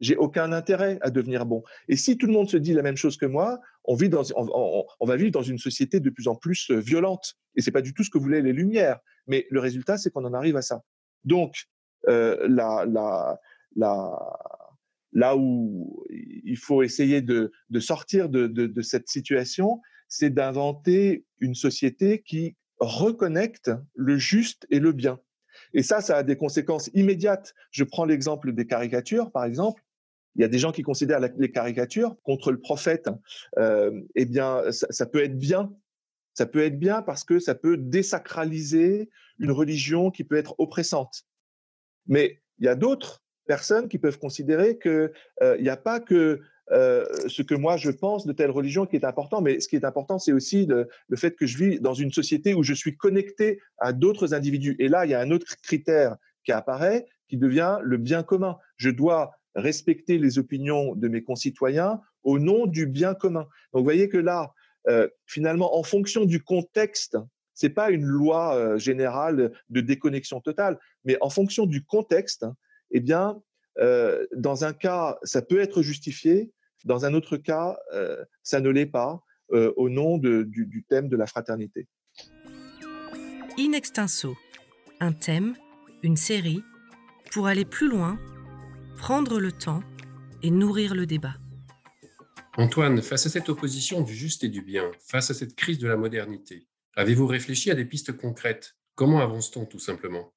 J'ai 0.00 0.16
aucun 0.16 0.52
intérêt 0.52 0.98
à 1.00 1.10
devenir 1.10 1.46
bon. 1.46 1.62
Et 1.88 1.96
si 1.96 2.18
tout 2.18 2.26
le 2.26 2.32
monde 2.32 2.50
se 2.50 2.56
dit 2.56 2.74
la 2.74 2.82
même 2.82 2.96
chose 2.96 3.16
que 3.16 3.26
moi, 3.26 3.60
on, 3.84 3.94
vit 3.94 4.08
dans, 4.08 4.22
on, 4.36 5.06
va 5.06 5.16
vivre 5.16 5.30
dans 5.30 5.42
une 5.42 5.58
société 5.58 6.00
de 6.00 6.10
plus 6.10 6.28
en 6.28 6.34
plus 6.34 6.70
euh, 6.70 6.78
violente. 6.78 7.36
Et 7.56 7.62
c'est 7.62 7.70
pas 7.70 7.80
du 7.80 7.94
tout 7.94 8.02
ce 8.02 8.10
que 8.10 8.18
voulaient 8.18 8.42
les 8.42 8.52
Lumières. 8.52 8.98
Mais 9.26 9.46
le 9.50 9.60
résultat, 9.60 9.96
c'est 9.96 10.10
qu'on 10.10 10.24
en 10.24 10.34
arrive 10.34 10.56
à 10.56 10.62
ça. 10.62 10.82
Donc, 11.24 11.64
euh, 12.08 12.46
la, 12.48 12.84
la, 12.86 13.40
la, 13.76 14.18
là 15.14 15.36
où 15.36 16.04
il 16.10 16.58
faut 16.58 16.82
essayer 16.82 17.22
de, 17.22 17.52
de 17.70 17.80
sortir 17.80 18.28
de, 18.28 18.46
de, 18.46 18.66
de 18.66 18.82
cette 18.82 19.08
situation, 19.08 19.80
c'est 20.08 20.30
d'inventer 20.30 21.24
une 21.40 21.54
société 21.54 22.22
qui 22.22 22.56
reconnecte 22.78 23.70
le 23.94 24.18
juste 24.18 24.66
et 24.70 24.80
le 24.80 24.92
bien. 24.92 25.20
Et 25.72 25.82
ça, 25.82 26.00
ça 26.00 26.18
a 26.18 26.22
des 26.22 26.36
conséquences 26.36 26.90
immédiates. 26.94 27.54
Je 27.70 27.84
prends 27.84 28.04
l'exemple 28.04 28.52
des 28.52 28.66
caricatures, 28.66 29.30
par 29.30 29.44
exemple. 29.44 29.82
Il 30.36 30.42
y 30.42 30.44
a 30.44 30.48
des 30.48 30.58
gens 30.58 30.72
qui 30.72 30.82
considèrent 30.82 31.20
les 31.20 31.52
caricatures 31.52 32.16
contre 32.22 32.50
le 32.50 32.60
prophète. 32.60 33.08
Euh, 33.58 34.00
eh 34.16 34.24
bien, 34.24 34.70
ça, 34.72 34.88
ça, 34.90 35.06
peut 35.06 35.22
être 35.22 35.38
bien. 35.38 35.72
Ça 36.32 36.46
peut 36.46 36.62
être 36.62 36.78
bien 36.78 37.02
parce 37.02 37.22
que 37.22 37.38
ça 37.38 37.54
peut 37.54 37.76
désacraliser 37.76 39.10
une 39.38 39.52
religion 39.52 40.10
qui 40.10 40.24
peut 40.24 40.36
être 40.36 40.56
oppressante. 40.58 41.24
Mais 42.06 42.42
il 42.58 42.64
y 42.66 42.68
a 42.68 42.74
d'autres 42.74 43.23
personnes 43.46 43.88
qui 43.88 43.98
peuvent 43.98 44.18
considérer 44.18 44.78
qu'il 44.78 45.10
euh, 45.42 45.58
n'y 45.60 45.68
a 45.68 45.76
pas 45.76 46.00
que 46.00 46.40
euh, 46.72 47.04
ce 47.28 47.42
que 47.42 47.54
moi 47.54 47.76
je 47.76 47.90
pense 47.90 48.26
de 48.26 48.32
telle 48.32 48.50
religion 48.50 48.86
qui 48.86 48.96
est 48.96 49.04
important, 49.04 49.42
mais 49.42 49.60
ce 49.60 49.68
qui 49.68 49.76
est 49.76 49.84
important, 49.84 50.18
c'est 50.18 50.32
aussi 50.32 50.66
le, 50.66 50.88
fait 51.16 51.36
que 51.36 51.46
je 51.46 51.58
vis 51.58 51.80
dans 51.80 51.94
une 51.94 52.10
société 52.10 52.54
où 52.54 52.62
je 52.62 52.72
suis 52.72 52.96
connecté 52.96 53.60
à 53.78 53.92
d'autres 53.92 54.32
individus. 54.32 54.76
Et 54.78 54.88
là, 54.88 55.04
il 55.04 55.10
y 55.10 55.14
a 55.14 55.20
un 55.20 55.30
autre 55.30 55.56
critère 55.62 56.16
qui 56.44 56.52
apparaît, 56.52 57.06
qui 57.28 57.36
devient 57.36 57.78
le 57.82 57.98
bien 57.98 58.22
commun. 58.22 58.56
Je 58.76 58.90
dois 58.90 59.32
respecter 59.54 60.18
les 60.18 60.38
opinions 60.38 60.94
de 60.94 61.08
mes 61.08 61.22
concitoyens 61.22 62.00
au 62.22 62.38
nom 62.38 62.66
du 62.66 62.86
bien 62.86 63.14
commun. 63.14 63.46
Donc, 63.72 63.80
vous 63.80 63.84
voyez 63.84 64.08
que 64.08 64.18
là, 64.18 64.52
euh, 64.88 65.08
finalement, 65.26 65.76
en 65.78 65.82
fonction 65.82 66.24
du 66.24 66.42
contexte, 66.42 67.18
c'est 67.52 67.70
pas 67.70 67.90
une 67.90 68.04
loi 68.04 68.76
générale 68.78 69.52
de 69.68 69.80
déconnexion 69.80 70.40
totale, 70.40 70.76
mais 71.04 71.16
en 71.20 71.30
fonction 71.30 71.66
du 71.66 71.84
contexte, 71.84 72.44
eh 72.90 73.00
bien, 73.00 73.42
euh, 73.78 74.26
dans 74.36 74.64
un 74.64 74.72
cas, 74.72 75.18
ça 75.22 75.42
peut 75.42 75.60
être 75.60 75.82
justifié, 75.82 76.52
dans 76.84 77.04
un 77.04 77.14
autre 77.14 77.36
cas, 77.36 77.78
euh, 77.92 78.24
ça 78.42 78.60
ne 78.60 78.68
l'est 78.68 78.86
pas, 78.86 79.22
euh, 79.52 79.72
au 79.76 79.88
nom 79.88 80.18
de, 80.18 80.42
du, 80.42 80.66
du, 80.66 80.84
thème 80.84 81.08
de 81.08 81.16
la 81.16 81.26
fraternité. 81.26 81.88
In 83.58 83.72
extenso, 83.72 84.36
un 85.00 85.12
thème, 85.12 85.54
une 86.02 86.16
série, 86.16 86.62
pour 87.32 87.46
aller 87.46 87.64
plus 87.64 87.88
loin, 87.88 88.18
prendre 88.96 89.40
le 89.40 89.52
temps 89.52 89.82
et 90.42 90.50
nourrir 90.50 90.94
le 90.94 91.06
débat. 91.06 91.34
Antoine, 92.56 93.02
face 93.02 93.26
à 93.26 93.30
cette 93.30 93.48
opposition 93.48 94.02
du 94.02 94.14
juste 94.14 94.44
et 94.44 94.48
du 94.48 94.62
bien, 94.62 94.90
face 95.00 95.30
à 95.30 95.34
cette 95.34 95.56
crise 95.56 95.78
de 95.78 95.88
la 95.88 95.96
modernité, 95.96 96.68
avez-vous 96.94 97.26
réfléchi 97.26 97.70
à 97.70 97.74
des 97.74 97.84
pistes 97.84 98.12
concrètes? 98.16 98.76
Comment 98.94 99.20
avance-t-on 99.20 99.66
tout 99.66 99.80
simplement? 99.80 100.32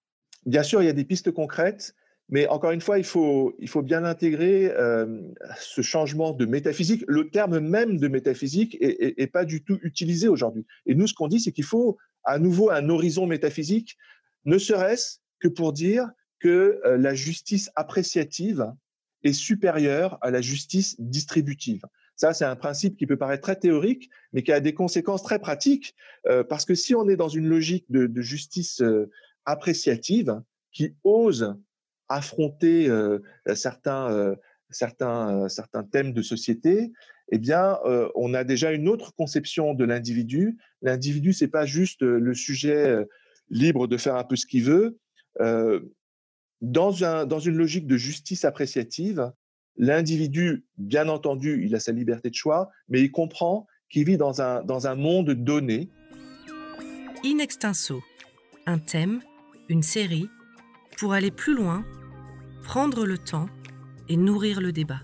Bien 0.45 0.63
sûr, 0.63 0.81
il 0.81 0.85
y 0.85 0.89
a 0.89 0.93
des 0.93 1.05
pistes 1.05 1.31
concrètes. 1.31 1.93
Mais 2.29 2.47
encore 2.47 2.71
une 2.71 2.81
fois, 2.81 2.97
il 2.97 3.05
faut, 3.05 3.55
il 3.57 3.69
faut 3.69 3.81
bien 3.81 4.03
intégrer 4.03 4.69
euh, 4.71 5.21
ce 5.59 5.81
changement 5.81 6.33
de 6.33 6.45
métaphysique. 6.45 7.03
Le 7.07 7.29
terme 7.29 7.59
même 7.59 7.97
de 7.97 8.07
métaphysique 8.09 8.77
est, 8.81 9.31
pas 9.31 9.45
du 9.45 9.63
tout 9.63 9.79
utilisé 9.81 10.27
aujourd'hui. 10.27 10.65
Et 10.85 10.95
nous, 10.95 11.07
ce 11.07 11.13
qu'on 11.13 11.29
dit, 11.29 11.39
c'est 11.39 11.53
qu'il 11.53 11.63
faut 11.63 11.97
à 12.25 12.39
nouveau 12.39 12.69
un 12.69 12.89
horizon 12.89 13.27
métaphysique, 13.27 13.97
ne 14.43 14.57
serait-ce 14.57 15.19
que 15.39 15.47
pour 15.47 15.71
dire 15.71 16.09
que 16.39 16.81
euh, 16.85 16.97
la 16.97 17.15
justice 17.15 17.71
appréciative 17.75 18.73
est 19.23 19.33
supérieure 19.33 20.17
à 20.21 20.29
la 20.29 20.41
justice 20.41 20.99
distributive. 20.99 21.83
Ça, 22.17 22.33
c'est 22.33 22.45
un 22.45 22.55
principe 22.55 22.97
qui 22.97 23.07
peut 23.07 23.17
paraître 23.17 23.43
très 23.43 23.55
théorique, 23.55 24.09
mais 24.33 24.43
qui 24.43 24.51
a 24.51 24.59
des 24.59 24.73
conséquences 24.73 25.23
très 25.23 25.39
pratiques, 25.39 25.95
euh, 26.27 26.43
parce 26.43 26.65
que 26.65 26.75
si 26.75 26.93
on 26.95 27.07
est 27.07 27.15
dans 27.15 27.29
une 27.29 27.47
logique 27.47 27.85
de, 27.89 28.07
de 28.07 28.21
justice 28.21 28.81
euh, 28.81 29.09
appréciative, 29.45 30.41
qui 30.71 30.95
ose 31.03 31.55
affronter 32.09 32.89
certains, 33.55 34.35
certains, 34.69 35.49
certains 35.49 35.83
thèmes 35.83 36.13
de 36.13 36.21
société, 36.21 36.91
eh 37.31 37.37
bien, 37.37 37.77
on 38.15 38.33
a 38.33 38.43
déjà 38.43 38.71
une 38.71 38.87
autre 38.87 39.13
conception 39.15 39.73
de 39.73 39.83
l'individu. 39.83 40.57
L'individu, 40.81 41.33
c'est 41.33 41.49
pas 41.49 41.65
juste 41.65 42.01
le 42.01 42.33
sujet 42.33 43.05
libre 43.49 43.87
de 43.87 43.97
faire 43.97 44.15
un 44.15 44.23
peu 44.23 44.35
ce 44.35 44.45
qu'il 44.45 44.63
veut. 44.63 44.97
dans, 46.61 47.03
un, 47.03 47.25
dans 47.25 47.39
une 47.39 47.55
logique 47.55 47.87
de 47.87 47.97
justice 47.97 48.45
appréciative, 48.45 49.31
l'individu, 49.77 50.65
bien 50.77 51.07
entendu, 51.07 51.63
il 51.65 51.75
a 51.75 51.79
sa 51.79 51.91
liberté 51.91 52.29
de 52.29 52.35
choix, 52.35 52.69
mais 52.89 53.01
il 53.01 53.11
comprend 53.11 53.67
qu'il 53.89 54.05
vit 54.05 54.17
dans 54.17 54.41
un, 54.41 54.63
dans 54.63 54.87
un 54.87 54.95
monde 54.95 55.31
donné. 55.31 55.89
In 57.23 57.39
extenso, 57.39 58.01
un 58.65 58.79
thème, 58.79 59.21
une 59.69 59.83
série, 59.83 60.29
pour 60.97 61.13
aller 61.13 61.31
plus 61.31 61.55
loin 61.55 61.85
prendre 62.63 63.05
le 63.05 63.17
temps 63.17 63.47
et 64.09 64.17
nourrir 64.17 64.59
le 64.59 64.71
débat. 64.71 65.01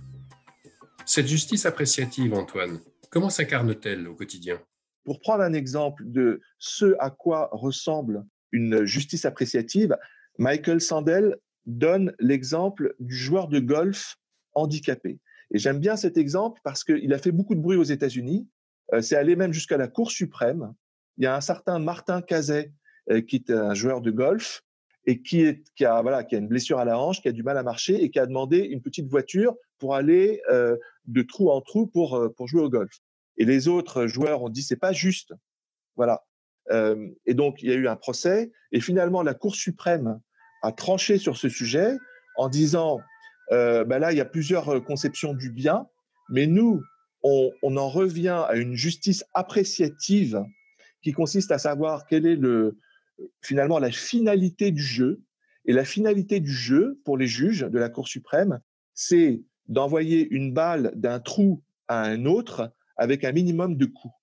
Cette 1.06 1.28
justice 1.28 1.66
appréciative, 1.66 2.34
Antoine, 2.34 2.80
comment 3.10 3.30
s'incarne-t-elle 3.30 4.08
au 4.08 4.16
quotidien? 4.16 4.60
Pour 5.06 5.20
prendre 5.20 5.44
un 5.44 5.54
exemple 5.54 6.04
de 6.06 6.42
ce 6.60 6.96
à 7.00 7.10
quoi 7.10 7.50
ressemble 7.52 8.26
une 8.52 8.86
justice 8.86 9.26
appréciative, 9.26 9.98
Michael 10.38 10.82
Sandel 10.82 11.38
donne 11.66 12.14
l'exemple 12.20 12.96
du 13.00 13.16
joueur 13.16 13.48
de 13.48 13.60
golf 13.60 14.18
handicapé. 14.54 15.20
Et 15.52 15.58
j'aime 15.58 15.80
bien 15.80 15.96
cet 15.96 16.18
exemple 16.18 16.60
parce 16.64 16.84
qu'il 16.84 17.14
a 17.14 17.18
fait 17.18 17.32
beaucoup 17.32 17.56
de 17.56 17.62
bruit 17.62 17.78
aux 17.78 17.84
États-Unis. 17.84 18.48
Euh, 18.94 19.02
c'est 19.02 19.16
allé 19.16 19.36
même 19.36 19.54
jusqu'à 19.54 19.78
la 19.78 19.88
Cour 19.88 20.12
suprême. 20.12 20.74
Il 21.18 21.24
y 21.24 21.28
a 21.28 21.36
un 21.36 21.42
certain 21.42 21.80
Martin 21.80 22.22
Cazet, 22.22 22.72
euh, 23.12 23.22
qui 23.22 23.38
est 23.38 23.52
un 23.52 23.74
joueur 23.74 24.02
de 24.02 24.12
golf, 24.12 24.64
et 25.06 25.22
qui, 25.22 25.42
est, 25.42 25.64
qui, 25.76 25.86
a, 25.86 26.02
voilà, 26.02 26.24
qui 26.24 26.36
a 26.36 26.38
une 26.38 26.48
blessure 26.48 26.80
à 26.80 26.86
la 26.86 26.98
hanche, 26.98 27.22
qui 27.22 27.28
a 27.28 27.32
du 27.32 27.44
mal 27.44 27.58
à 27.58 27.64
marcher 27.64 28.04
et 28.04 28.10
qui 28.10 28.20
a 28.20 28.26
demandé 28.26 28.60
une 28.60 28.82
petite 28.82 29.08
voiture 29.10 29.56
pour 29.80 29.96
aller 29.96 30.42
euh, 30.50 30.78
de 31.06 31.22
trou 31.22 31.52
en 31.52 31.62
trou 31.62 31.88
pour, 31.88 32.16
euh, 32.16 32.30
pour 32.30 32.48
jouer 32.48 32.62
au 32.62 32.70
golf. 32.70 33.00
Et 33.38 33.46
les 33.46 33.68
autres 33.68 34.08
joueurs 34.08 34.44
ont 34.44 34.50
dit 34.50 34.62
c'est 34.62 34.78
pas 34.78 34.94
juste. 34.94 35.34
Voilà. 35.96 36.24
Euh, 36.72 37.10
et 37.26 37.34
donc 37.34 37.62
il 37.62 37.70
y 37.70 37.74
a 37.74 37.76
eu 37.76 37.88
un 37.88 37.98
procès 37.98 38.52
et 38.72 38.80
finalement 38.80 39.22
la 39.22 39.34
Cour 39.34 39.56
suprême 39.56 40.22
a 40.62 40.72
tranché 40.72 41.18
sur 41.18 41.36
ce 41.36 41.50
sujet 41.50 41.98
en 42.38 42.48
disant 42.48 43.02
euh, 43.52 43.84
ben 43.84 44.00
là 44.00 44.14
il 44.14 44.18
y 44.18 44.22
a 44.22 44.26
plusieurs 44.26 44.82
conceptions 44.86 45.34
du 45.34 45.52
bien, 45.52 45.88
mais 46.30 46.48
nous 46.48 46.82
on, 47.22 47.52
on 47.64 47.76
en 47.76 47.90
revient 47.90 48.46
à 48.48 48.56
une 48.56 48.76
justice 48.76 49.26
appréciative 49.34 50.42
qui 51.02 51.12
consiste 51.12 51.52
à 51.52 51.58
savoir 51.58 52.06
quel 52.08 52.26
est 52.26 52.38
le, 52.38 52.78
finalement 53.42 53.80
la 53.80 53.92
finalité 53.92 54.72
du 54.72 54.84
jeu. 54.84 55.22
Et 55.66 55.72
la 55.72 55.86
finalité 55.86 56.42
du 56.42 56.52
jeu 56.52 57.00
pour 57.06 57.18
les 57.18 57.28
juges 57.28 57.62
de 57.62 57.80
la 57.80 57.88
Cour 57.88 58.08
suprême, 58.08 58.60
c'est 58.94 59.42
d'envoyer 59.68 60.28
une 60.30 60.54
balle 60.54 60.92
d'un 60.96 61.20
trou 61.20 61.64
à 61.88 62.02
un 62.02 62.26
autre 62.26 62.74
avec 62.98 63.24
un 63.24 63.32
minimum 63.32 63.78
de 63.78 63.86
coups. 63.86 64.14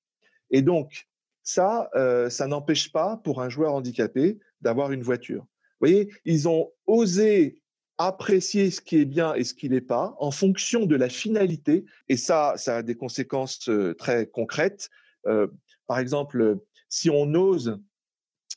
Et 0.50 0.62
donc, 0.62 1.09
ça, 1.42 1.88
euh, 1.94 2.28
ça 2.28 2.47
n'empêche 2.47 2.92
pas 2.92 3.16
pour 3.25 3.40
un 3.40 3.49
joueur 3.49 3.75
handicapé 3.75 4.38
d'avoir 4.61 4.92
une 4.92 5.02
voiture. 5.02 5.42
Vous 5.80 5.88
voyez, 5.88 6.11
ils 6.26 6.47
ont 6.49 6.70
osé 6.87 7.62
apprécier 7.97 8.70
ce 8.70 8.80
qui 8.80 8.97
est 8.97 9.04
bien 9.04 9.35
et 9.35 9.44
ce 9.44 9.54
qui 9.54 9.68
n'est 9.68 9.80
pas 9.80 10.14
en 10.18 10.30
fonction 10.30 10.87
de 10.87 10.97
la 10.97 11.09
finalité. 11.09 11.85
Et 12.09 12.16
ça, 12.16 12.54
ça 12.56 12.78
a 12.78 12.82
des 12.82 12.94
conséquences 12.94 13.68
euh, 13.68 13.94
très 13.94 14.26
concrètes. 14.26 14.90
Euh, 15.26 15.49
par 15.87 15.99
exemple, 15.99 16.59
si 16.88 17.11
on 17.11 17.35
ose 17.35 17.78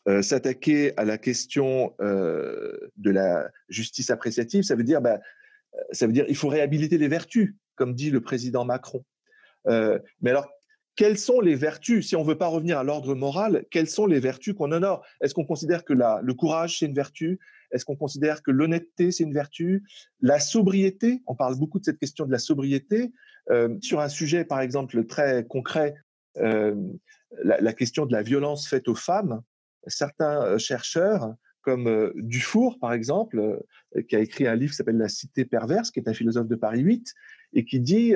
euh, 0.08 0.22
s'attaquer 0.22 0.94
à 0.98 1.06
la 1.06 1.18
question 1.18 1.94
euh, 2.02 2.78
de 2.98 3.12
la 3.12 3.50
justice 3.70 4.10
appréciative, 4.10 4.64
ça 4.64 4.76
veut 4.76 4.84
dire, 4.84 5.02
bah, 5.02 5.20
euh, 5.76 5.80
ça 5.92 6.08
veut 6.08 6.14
dire, 6.14 6.26
il 6.28 6.36
faut 6.36 6.50
réhabiliter 6.50 6.98
les 6.98 7.08
vertus, 7.08 7.56
comme 7.76 7.94
dit 7.96 8.10
le 8.10 8.22
président 8.22 8.66
Macron. 8.66 9.06
Euh, 9.68 10.00
mais 10.22 10.32
alors, 10.32 10.48
quelles 10.96 11.18
sont 11.18 11.40
les 11.40 11.56
vertus 11.56 12.08
Si 12.08 12.16
on 12.16 12.24
ne 12.24 12.28
veut 12.28 12.38
pas 12.38 12.48
revenir 12.48 12.78
à 12.78 12.84
l'ordre 12.84 13.16
moral, 13.16 13.66
quelles 13.72 13.90
sont 13.90 14.06
les 14.06 14.20
vertus 14.20 14.54
qu'on 14.54 14.72
honore? 14.72 15.04
Est-ce 15.22 15.34
qu'on 15.34 15.46
considère 15.46 15.84
que 15.86 15.94
la, 15.94 16.20
le 16.22 16.34
courage, 16.34 16.80
c'est 16.80 16.86
une 16.86 16.94
vertu? 16.94 17.40
Est-ce 17.72 17.86
qu'on 17.86 17.96
considère 17.96 18.44
que 18.44 18.52
l'honnêteté, 18.52 19.12
c'est 19.12 19.24
une 19.24 19.34
vertu? 19.34 19.84
La 20.22 20.40
sobriété, 20.40 21.24
on 21.26 21.36
parle 21.36 21.58
beaucoup 21.58 21.80
de 21.80 21.86
cette 21.86 21.98
question 21.98 22.26
de 22.26 22.32
la 22.32 22.40
sobriété. 22.40 23.12
Euh, 23.50 23.76
sur 23.82 24.00
un 24.00 24.10
sujet, 24.10 24.46
par 24.46 24.62
exemple, 24.62 25.04
très 25.06 25.46
concret, 25.46 25.96
euh, 26.38 26.76
la, 27.44 27.60
la, 27.60 27.74
question 27.74 28.06
de 28.06 28.14
la 28.14 28.22
violence 28.22 28.68
faite 28.68 28.88
aux 28.88 28.96
femmes, 28.96 29.42
certains 29.88 30.58
chercheurs, 30.58 31.34
comme 31.62 32.12
Dufour, 32.16 32.78
par 32.80 32.94
exemple, 32.94 33.62
qui 34.10 34.16
a 34.16 34.20
écrit 34.20 34.48
un 34.48 34.56
livre 34.56 34.72
qui 34.72 34.78
s'appelle 34.78 34.98
La 34.98 35.10
Cité 35.10 35.46
perverse, 35.46 35.92
qui 35.92 36.00
est 36.00 36.10
un 36.10 36.14
philosophe 36.14 36.48
de 36.48 36.56
Paris 36.56 36.82
8, 36.82 37.14
et 37.54 37.64
qui 37.64 37.80
dit 37.80 38.14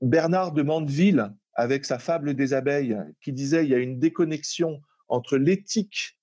Bernard 0.00 0.52
de 0.52 0.62
Mandeville, 0.62 1.30
avec 1.54 1.84
sa 1.84 1.98
fable 1.98 2.34
des 2.34 2.54
abeilles, 2.54 2.96
qui 3.22 3.32
disait 3.32 3.64
il 3.64 3.70
y 3.70 3.74
a 3.74 3.78
une 3.78 3.98
déconnexion 3.98 4.80
entre 5.08 5.36
l'éthique 5.36 6.18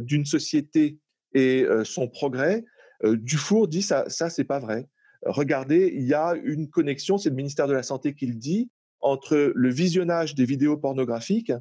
d'une 0.00 0.24
société 0.24 0.98
et 1.34 1.64
son 1.84 2.08
progrès. 2.08 2.64
Dufour 3.04 3.68
dit 3.68 3.82
ça, 3.82 4.08
ça 4.08 4.30
c'est 4.30 4.44
pas 4.44 4.58
vrai. 4.58 4.88
Regardez, 5.24 5.92
il 5.94 6.02
y 6.02 6.14
a 6.14 6.34
une 6.42 6.68
connexion, 6.68 7.18
c'est 7.18 7.28
le 7.28 7.36
ministère 7.36 7.68
de 7.68 7.72
la 7.72 7.84
Santé 7.84 8.14
qui 8.14 8.26
le 8.26 8.34
dit, 8.34 8.68
entre 9.00 9.52
le 9.54 9.70
visionnage 9.70 10.34
des 10.34 10.44
vidéos 10.44 10.76
pornographiques 10.76 11.52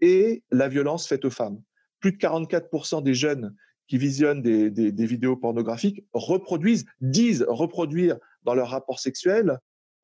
et 0.00 0.42
la 0.50 0.68
violence 0.68 1.06
faite 1.06 1.24
aux 1.24 1.30
femmes. 1.30 1.60
Plus 2.00 2.12
de 2.12 2.18
44% 2.18 3.02
des 3.02 3.14
jeunes 3.14 3.54
qui 3.86 3.98
visionnent 3.98 4.42
des, 4.42 5.06
vidéos 5.06 5.36
pornographiques 5.36 6.04
reproduisent, 6.12 6.86
disent 7.00 7.44
reproduire 7.48 8.18
dans 8.44 8.54
leur 8.54 8.70
rapport 8.70 8.98
sexuel 8.98 9.58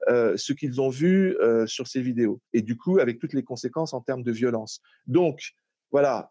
euh, 0.08 0.36
ce 0.36 0.52
qu'ils 0.52 0.80
ont 0.80 0.88
vu 0.88 1.36
euh, 1.40 1.66
sur 1.66 1.86
ces 1.86 2.00
vidéos. 2.00 2.40
Et 2.52 2.62
du 2.62 2.76
coup, 2.76 2.98
avec 2.98 3.18
toutes 3.18 3.32
les 3.32 3.42
conséquences 3.42 3.92
en 3.92 4.00
termes 4.00 4.22
de 4.22 4.32
violence. 4.32 4.80
Donc, 5.06 5.52
voilà, 5.92 6.30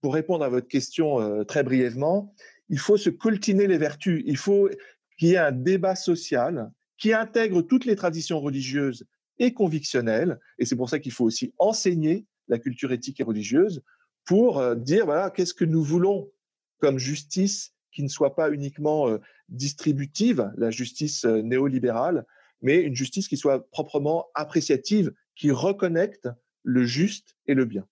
pour 0.00 0.14
répondre 0.14 0.44
à 0.44 0.48
votre 0.48 0.68
question 0.68 1.20
euh, 1.20 1.44
très 1.44 1.64
brièvement, 1.64 2.32
il 2.68 2.78
faut 2.78 2.96
se 2.96 3.10
coltiner 3.10 3.66
les 3.66 3.78
vertus. 3.78 4.22
Il 4.26 4.36
faut 4.36 4.70
qu'il 5.18 5.28
y 5.28 5.32
ait 5.34 5.38
un 5.38 5.52
débat 5.52 5.96
social 5.96 6.70
qui 6.96 7.12
intègre 7.12 7.62
toutes 7.62 7.84
les 7.84 7.96
traditions 7.96 8.40
religieuses 8.40 9.04
et 9.38 9.52
convictionnelles. 9.52 10.38
Et 10.58 10.64
c'est 10.64 10.76
pour 10.76 10.88
ça 10.88 10.98
qu'il 10.98 11.12
faut 11.12 11.24
aussi 11.24 11.52
enseigner 11.58 12.24
la 12.48 12.58
culture 12.58 12.92
éthique 12.92 13.20
et 13.20 13.24
religieuse 13.24 13.82
pour 14.24 14.58
euh, 14.58 14.74
dire 14.74 15.04
voilà 15.04 15.30
qu'est-ce 15.30 15.54
que 15.54 15.64
nous 15.64 15.82
voulons 15.82 16.30
comme 16.78 16.98
justice 16.98 17.74
qui 17.92 18.02
ne 18.02 18.08
soit 18.08 18.34
pas 18.34 18.50
uniquement 18.50 19.08
euh, 19.08 19.18
distributive, 19.48 20.50
la 20.56 20.70
justice 20.70 21.24
euh, 21.24 21.42
néolibérale, 21.42 22.26
mais 22.60 22.82
une 22.82 22.94
justice 22.94 23.28
qui 23.28 23.36
soit 23.36 23.70
proprement 23.70 24.26
appréciative, 24.34 25.12
qui 25.36 25.50
reconnecte 25.50 26.28
le 26.62 26.84
juste 26.84 27.36
et 27.46 27.54
le 27.54 27.64
bien. 27.64 27.86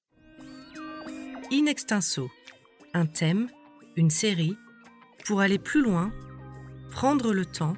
In 1.52 1.66
extenso, 1.66 2.30
un 2.94 3.06
thème, 3.06 3.48
une 3.96 4.10
série, 4.10 4.56
pour 5.24 5.40
aller 5.40 5.58
plus 5.58 5.82
loin, 5.82 6.12
prendre 6.90 7.32
le 7.32 7.46
temps 7.46 7.76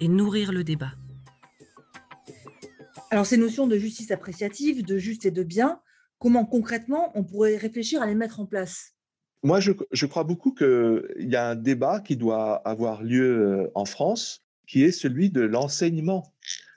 et 0.00 0.08
nourrir 0.08 0.52
le 0.52 0.62
débat. 0.62 0.92
Alors 3.10 3.26
ces 3.26 3.36
notions 3.36 3.66
de 3.66 3.78
justice 3.78 4.10
appréciative, 4.10 4.84
de 4.84 4.98
juste 4.98 5.26
et 5.26 5.30
de 5.30 5.42
bien, 5.42 5.80
comment 6.18 6.44
concrètement 6.44 7.10
on 7.14 7.24
pourrait 7.24 7.56
réfléchir 7.56 8.02
à 8.02 8.06
les 8.06 8.14
mettre 8.14 8.40
en 8.40 8.46
place? 8.46 8.96
Moi, 9.42 9.60
je, 9.60 10.06
crois 10.06 10.24
beaucoup 10.24 10.52
qu'il 10.52 11.04
y 11.18 11.36
a 11.36 11.50
un 11.50 11.54
débat 11.54 12.00
qui 12.00 12.16
doit 12.16 12.56
avoir 12.68 13.02
lieu 13.02 13.38
euh, 13.38 13.70
en 13.74 13.84
France, 13.84 14.42
qui 14.66 14.82
est 14.82 14.90
celui 14.90 15.30
de 15.30 15.42
l'enseignement, 15.42 16.32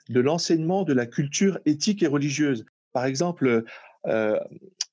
de 0.08 0.20
l'enseignement 0.20 0.84
de 0.84 0.92
la 0.92 1.06
culture 1.06 1.58
éthique 1.64 2.02
et 2.02 2.06
religieuse. 2.06 2.64
Par 2.92 3.06
exemple, 3.06 3.64
euh, 4.06 4.38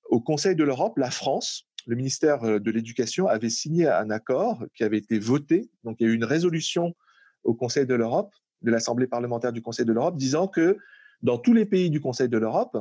au 0.09 0.19
Conseil 0.21 0.55
de 0.55 0.63
l'Europe, 0.63 0.97
la 0.97 1.11
France, 1.11 1.67
le 1.85 1.95
ministère 1.95 2.43
euh, 2.43 2.59
de 2.59 2.71
l'Éducation 2.71 3.27
avait 3.27 3.49
signé 3.49 3.87
un 3.87 4.09
accord 4.09 4.65
qui 4.73 4.83
avait 4.83 4.97
été 4.97 5.19
voté. 5.19 5.69
Donc, 5.83 5.97
il 5.99 6.07
y 6.07 6.09
a 6.09 6.13
eu 6.13 6.15
une 6.15 6.25
résolution 6.25 6.95
au 7.43 7.53
Conseil 7.53 7.85
de 7.85 7.93
l'Europe, 7.93 8.33
de 8.61 8.71
l'Assemblée 8.71 9.07
parlementaire 9.07 9.53
du 9.53 9.61
Conseil 9.61 9.85
de 9.85 9.93
l'Europe, 9.93 10.17
disant 10.17 10.47
que 10.47 10.77
dans 11.21 11.37
tous 11.37 11.53
les 11.53 11.65
pays 11.65 11.89
du 11.89 12.01
Conseil 12.01 12.29
de 12.29 12.37
l'Europe, 12.37 12.77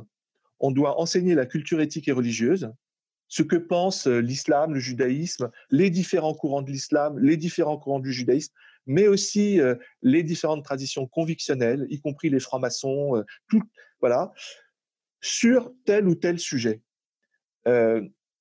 on 0.61 0.71
doit 0.71 1.01
enseigner 1.01 1.35
la 1.35 1.47
culture 1.47 1.81
éthique 1.81 2.09
et 2.09 2.13
religieuse, 2.13 2.71
ce 3.29 3.43
que 3.43 3.57
pense 3.57 4.07
euh, 4.07 4.21
l'islam, 4.21 4.75
le 4.75 4.81
judaïsme, 4.81 5.51
les 5.71 5.91
différents 5.91 6.35
courants 6.35 6.63
de 6.63 6.71
l'islam, 6.71 7.19
les 7.19 7.37
différents 7.37 7.79
courants 7.79 8.01
du 8.01 8.13
judaïsme, 8.13 8.53
mais 8.87 9.09
aussi 9.09 9.61
euh, 9.61 9.75
les 10.03 10.23
différentes 10.23 10.65
traditions 10.65 11.07
convictionnelles, 11.07 11.87
y 11.91 12.01
compris 12.01 12.31
les 12.31 12.41
francs-maçons, 12.41 13.17
euh, 13.17 13.25
tout, 13.49 13.63
voilà, 14.01 14.33
sur 15.21 15.73
tel 15.85 16.07
ou 16.07 16.15
tel 16.15 16.39
sujet, 16.39 16.83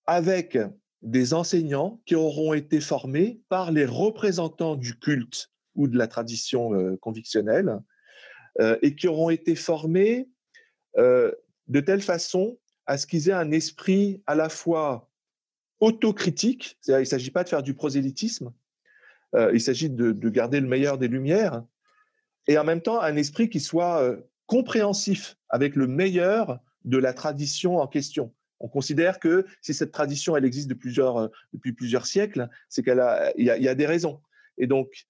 avec 0.05 0.55
des 1.01 1.33
enseignants 1.33 1.99
qui 2.05 2.13
auront 2.13 2.53
été 2.53 2.79
formés 2.79 3.41
par 3.49 3.71
les 3.71 3.85
représentants 3.85 4.75
du 4.75 4.99
culte 4.99 5.49
ou 5.73 5.87
de 5.87 5.97
la 5.97 6.07
tradition 6.07 6.95
convictionnelle 6.97 7.79
et 8.83 8.93
qui 8.93 9.07
auront 9.07 9.31
été 9.31 9.55
formés 9.55 10.29
de 11.67 11.79
telle 11.79 12.01
façon 12.01 12.57
à 12.85 12.97
ce 12.97 13.07
qu'ils 13.07 13.29
aient 13.29 13.33
un 13.33 13.51
esprit 13.51 14.21
à 14.27 14.35
la 14.35 14.49
fois 14.49 15.09
autocritique, 15.79 16.77
c'est-à-dire 16.81 16.99
il 16.99 17.03
ne 17.03 17.09
s'agit 17.09 17.31
pas 17.31 17.43
de 17.43 17.49
faire 17.49 17.63
du 17.63 17.73
prosélytisme, 17.73 18.53
euh, 19.35 19.51
il 19.53 19.61
s'agit 19.61 19.89
de, 19.89 20.29
garder 20.29 20.59
le 20.59 20.67
meilleur 20.67 20.97
des 20.97 21.07
lumières, 21.07 21.63
et 22.47 22.57
en 22.57 22.63
même 22.63 22.81
temps 22.81 23.01
un 23.01 23.15
esprit 23.15 23.49
qui 23.49 23.59
soit 23.59 24.01
euh, 24.01 24.17
compréhensif 24.45 25.37
avec 25.49 25.75
le 25.75 25.87
meilleur 25.87 26.59
de 26.85 26.97
la 26.97 27.13
tradition 27.13 27.77
en 27.77 27.87
question. 27.87 28.33
On 28.59 28.69
considère 28.69 29.19
que 29.19 29.45
si 29.61 29.73
cette 29.73 29.91
tradition 29.91 30.37
elle 30.37 30.45
existe 30.45 30.71
euh, 30.71 31.29
depuis 31.53 31.73
plusieurs 31.73 32.05
siècles, 32.05 32.47
c'est 32.69 32.83
qu'il 32.83 32.95
y, 33.37 33.49
a 33.67 33.75
des 33.75 33.85
raisons. 33.85 34.21
Et 34.57 34.67
donc, 34.67 35.07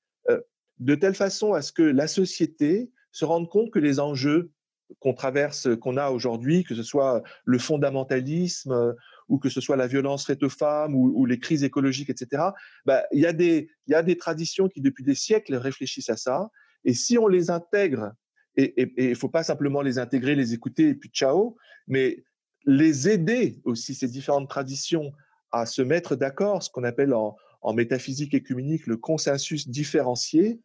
de 0.80 0.96
telle 0.96 1.14
façon 1.14 1.54
à 1.54 1.62
ce 1.62 1.72
que 1.72 1.84
la 1.84 2.08
société 2.08 2.92
se 3.12 3.24
rende 3.24 3.50
compte 3.50 3.72
que 3.72 3.80
les 3.80 4.00
enjeux 4.00 4.52
qu'on 5.00 5.14
traverse, 5.14 5.68
qu'on 5.82 5.98
a 5.98 6.10
aujourd'hui, 6.10 6.64
que 6.64 6.76
ce 6.76 6.84
soit 6.84 7.24
le 7.44 7.58
fondamentalisme 7.58 8.72
euh, 8.72 8.94
ou 9.28 9.40
que 9.40 9.50
ce 9.50 9.62
soit 9.62 9.76
la 9.76 9.88
violence 9.88 10.26
faite 10.26 10.44
aux 10.44 10.50
femmes 10.50 10.96
ou, 10.96 11.26
les 11.26 11.40
crises 11.40 11.64
écologiques, 11.64 12.12
etc. 12.12 12.44
Bah, 12.86 13.04
il 13.12 13.22
y, 13.22 13.26
a 13.26 13.34
des, 13.34 13.70
y 13.88 13.96
a 13.96 14.04
des 14.04 14.18
traditions 14.18 14.68
qui, 14.70 14.82
depuis 14.82 15.04
des 15.04 15.16
siècles, 15.16 15.56
réfléchissent 15.56 16.12
à 16.12 16.18
ça. 16.18 16.50
Et 16.84 16.94
si 16.94 17.18
on 17.18 17.28
les 17.28 17.50
intègre, 17.50 18.12
et 18.56 18.94
il 18.98 19.10
ne 19.10 19.16
faut 19.16 19.30
pas 19.30 19.44
simplement 19.44 19.82
les 19.82 19.98
intégrer, 19.98 20.36
les 20.36 20.54
écouter 20.54 20.90
et 20.90 20.94
puis 20.94 21.10
ciao, 21.10 21.58
mais 21.88 22.24
les 22.66 23.10
aider 23.10 23.60
aussi, 23.64 23.96
ces 23.96 24.08
différentes 24.08 24.50
traditions, 24.50 25.12
à 25.52 25.66
se 25.66 25.82
mettre 25.82 26.16
d'accord, 26.16 26.62
ce 26.62 26.70
qu'on 26.70 26.84
appelle 26.84 27.14
en, 27.14 27.36
en 27.62 27.74
métaphysique 27.74 28.36
écuménique 28.36 28.86
le 28.86 28.98
consensus 28.98 29.68
différencié, 29.68 30.60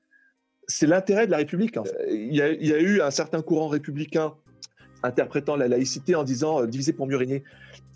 c'est 0.71 0.87
l'intérêt 0.87 1.27
de 1.27 1.33
la 1.33 1.39
République. 1.39 1.77
Il, 2.09 2.35
y 2.35 2.43
a, 2.43 2.81
eu 2.81 3.01
un 3.01 3.11
certain 3.11 3.43
courant 3.43 3.69
républicain 3.69 4.33
interprétant 5.03 5.57
la 5.57 5.67
laïcité 5.67 6.15
en 6.15 6.25
disant 6.25 6.63
euh, 6.63 6.67
diviser 6.67 6.93
pour 6.93 7.07
mieux 7.07 7.17
régner. 7.17 7.43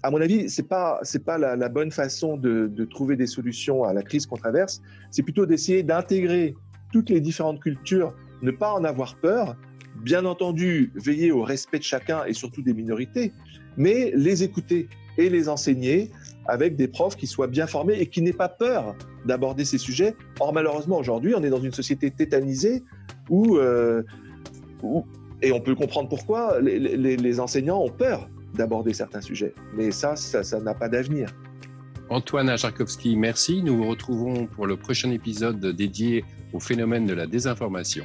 À 0.03 0.11
mon 0.11 0.21
avis, 0.21 0.51
c'est 0.51 0.69
pas 0.69 0.99
c'est 1.03 1.25
pas 1.25 1.39
la, 1.39 1.69
bonne 1.69 1.91
façon 1.91 2.37
de, 2.37 2.85
trouver 2.91 3.17
des 3.17 3.27
solutions 3.27 3.85
à 3.85 3.93
la 3.93 4.03
crise 4.03 4.27
qu'on 4.27 4.37
traverse. 4.37 4.83
C'est 5.11 5.23
plutôt 5.23 5.47
d'essayer 5.47 5.83
d'intégrer 5.83 6.55
toutes 6.93 7.11
les 7.11 7.21
différentes 7.21 7.61
cultures, 7.61 8.15
ne 8.43 8.51
pas 8.51 8.73
en 8.73 8.85
avoir 8.85 9.17
peur. 9.17 9.57
Bien 10.03 10.25
entendu, 10.25 10.93
veiller 10.97 11.31
au 11.31 11.43
respect 11.43 11.79
de 11.79 11.85
chacun 11.85 12.25
et 12.25 12.33
surtout 12.33 12.63
des 12.63 12.75
minorités, 12.75 13.33
mais 13.77 14.13
les 14.15 14.43
écouter 14.43 14.89
et 15.17 15.31
les 15.31 15.49
enseigner 15.49 16.11
avec 16.47 16.77
des 16.77 16.89
profs 16.89 17.17
qui 17.17 17.27
soient 17.27 17.47
bien 17.47 17.67
formés 17.67 17.95
et 17.95 18.07
qui 18.07 18.23
n'aient 18.23 18.33
pas 18.33 18.49
peur 18.49 18.95
d'aborder 19.25 19.65
ces 19.65 19.79
sujets. 19.79 20.15
Or, 20.41 20.53
malheureusement, 20.53 20.99
aujourd'hui, 20.99 21.35
on 21.37 21.43
est 21.43 21.51
dans 21.51 21.61
une 21.61 21.73
société 21.73 22.11
tétanisée 22.11 22.83
où, 23.31 23.57
euh, 23.57 24.03
et 25.43 25.53
on 25.53 25.61
peut 25.61 25.75
comprendre 25.75 26.09
pourquoi, 26.09 26.61
les, 26.61 27.41
enseignants 27.41 27.83
ont 27.83 27.91
peur 27.91 28.29
d'aborder 28.55 28.93
certains 28.93 29.21
sujets. 29.21 29.55
Mais 29.75 29.91
ça, 29.91 30.17
ça 30.17 30.61
n'a 30.61 30.75
pas 30.75 30.89
d'avenir. 30.89 31.29
Antoine 32.11 32.51
Ajarkowski, 32.51 33.17
merci. 33.17 33.63
Nous 33.63 33.79
vous 33.79 33.89
retrouvons 33.89 34.47
pour 34.47 34.67
le 34.67 34.77
prochain 34.77 35.11
épisode 35.11 35.65
dédié 35.65 36.25
au 36.53 36.61
phénomène 36.61 37.07
de 37.07 37.15
la 37.15 37.27
désinformation. 37.27 38.05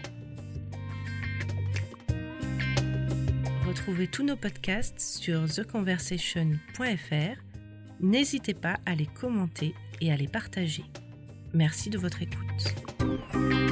Retrouvez 3.67 4.08
tous 4.08 4.23
nos 4.23 4.38
podcasts 4.38 4.99
sur 4.99 5.45
theconversation.fr 5.47 7.48
N'hésitez 8.01 8.53
pas 8.53 8.77
à 8.85 8.95
les 8.95 9.07
commenter 9.07 9.73
et 10.01 10.12
à 10.12 10.15
les 10.15 10.27
partager. 10.27 10.83
Merci 11.53 11.89
de 11.89 11.97
votre 11.97 12.21
écoute. 12.21 13.68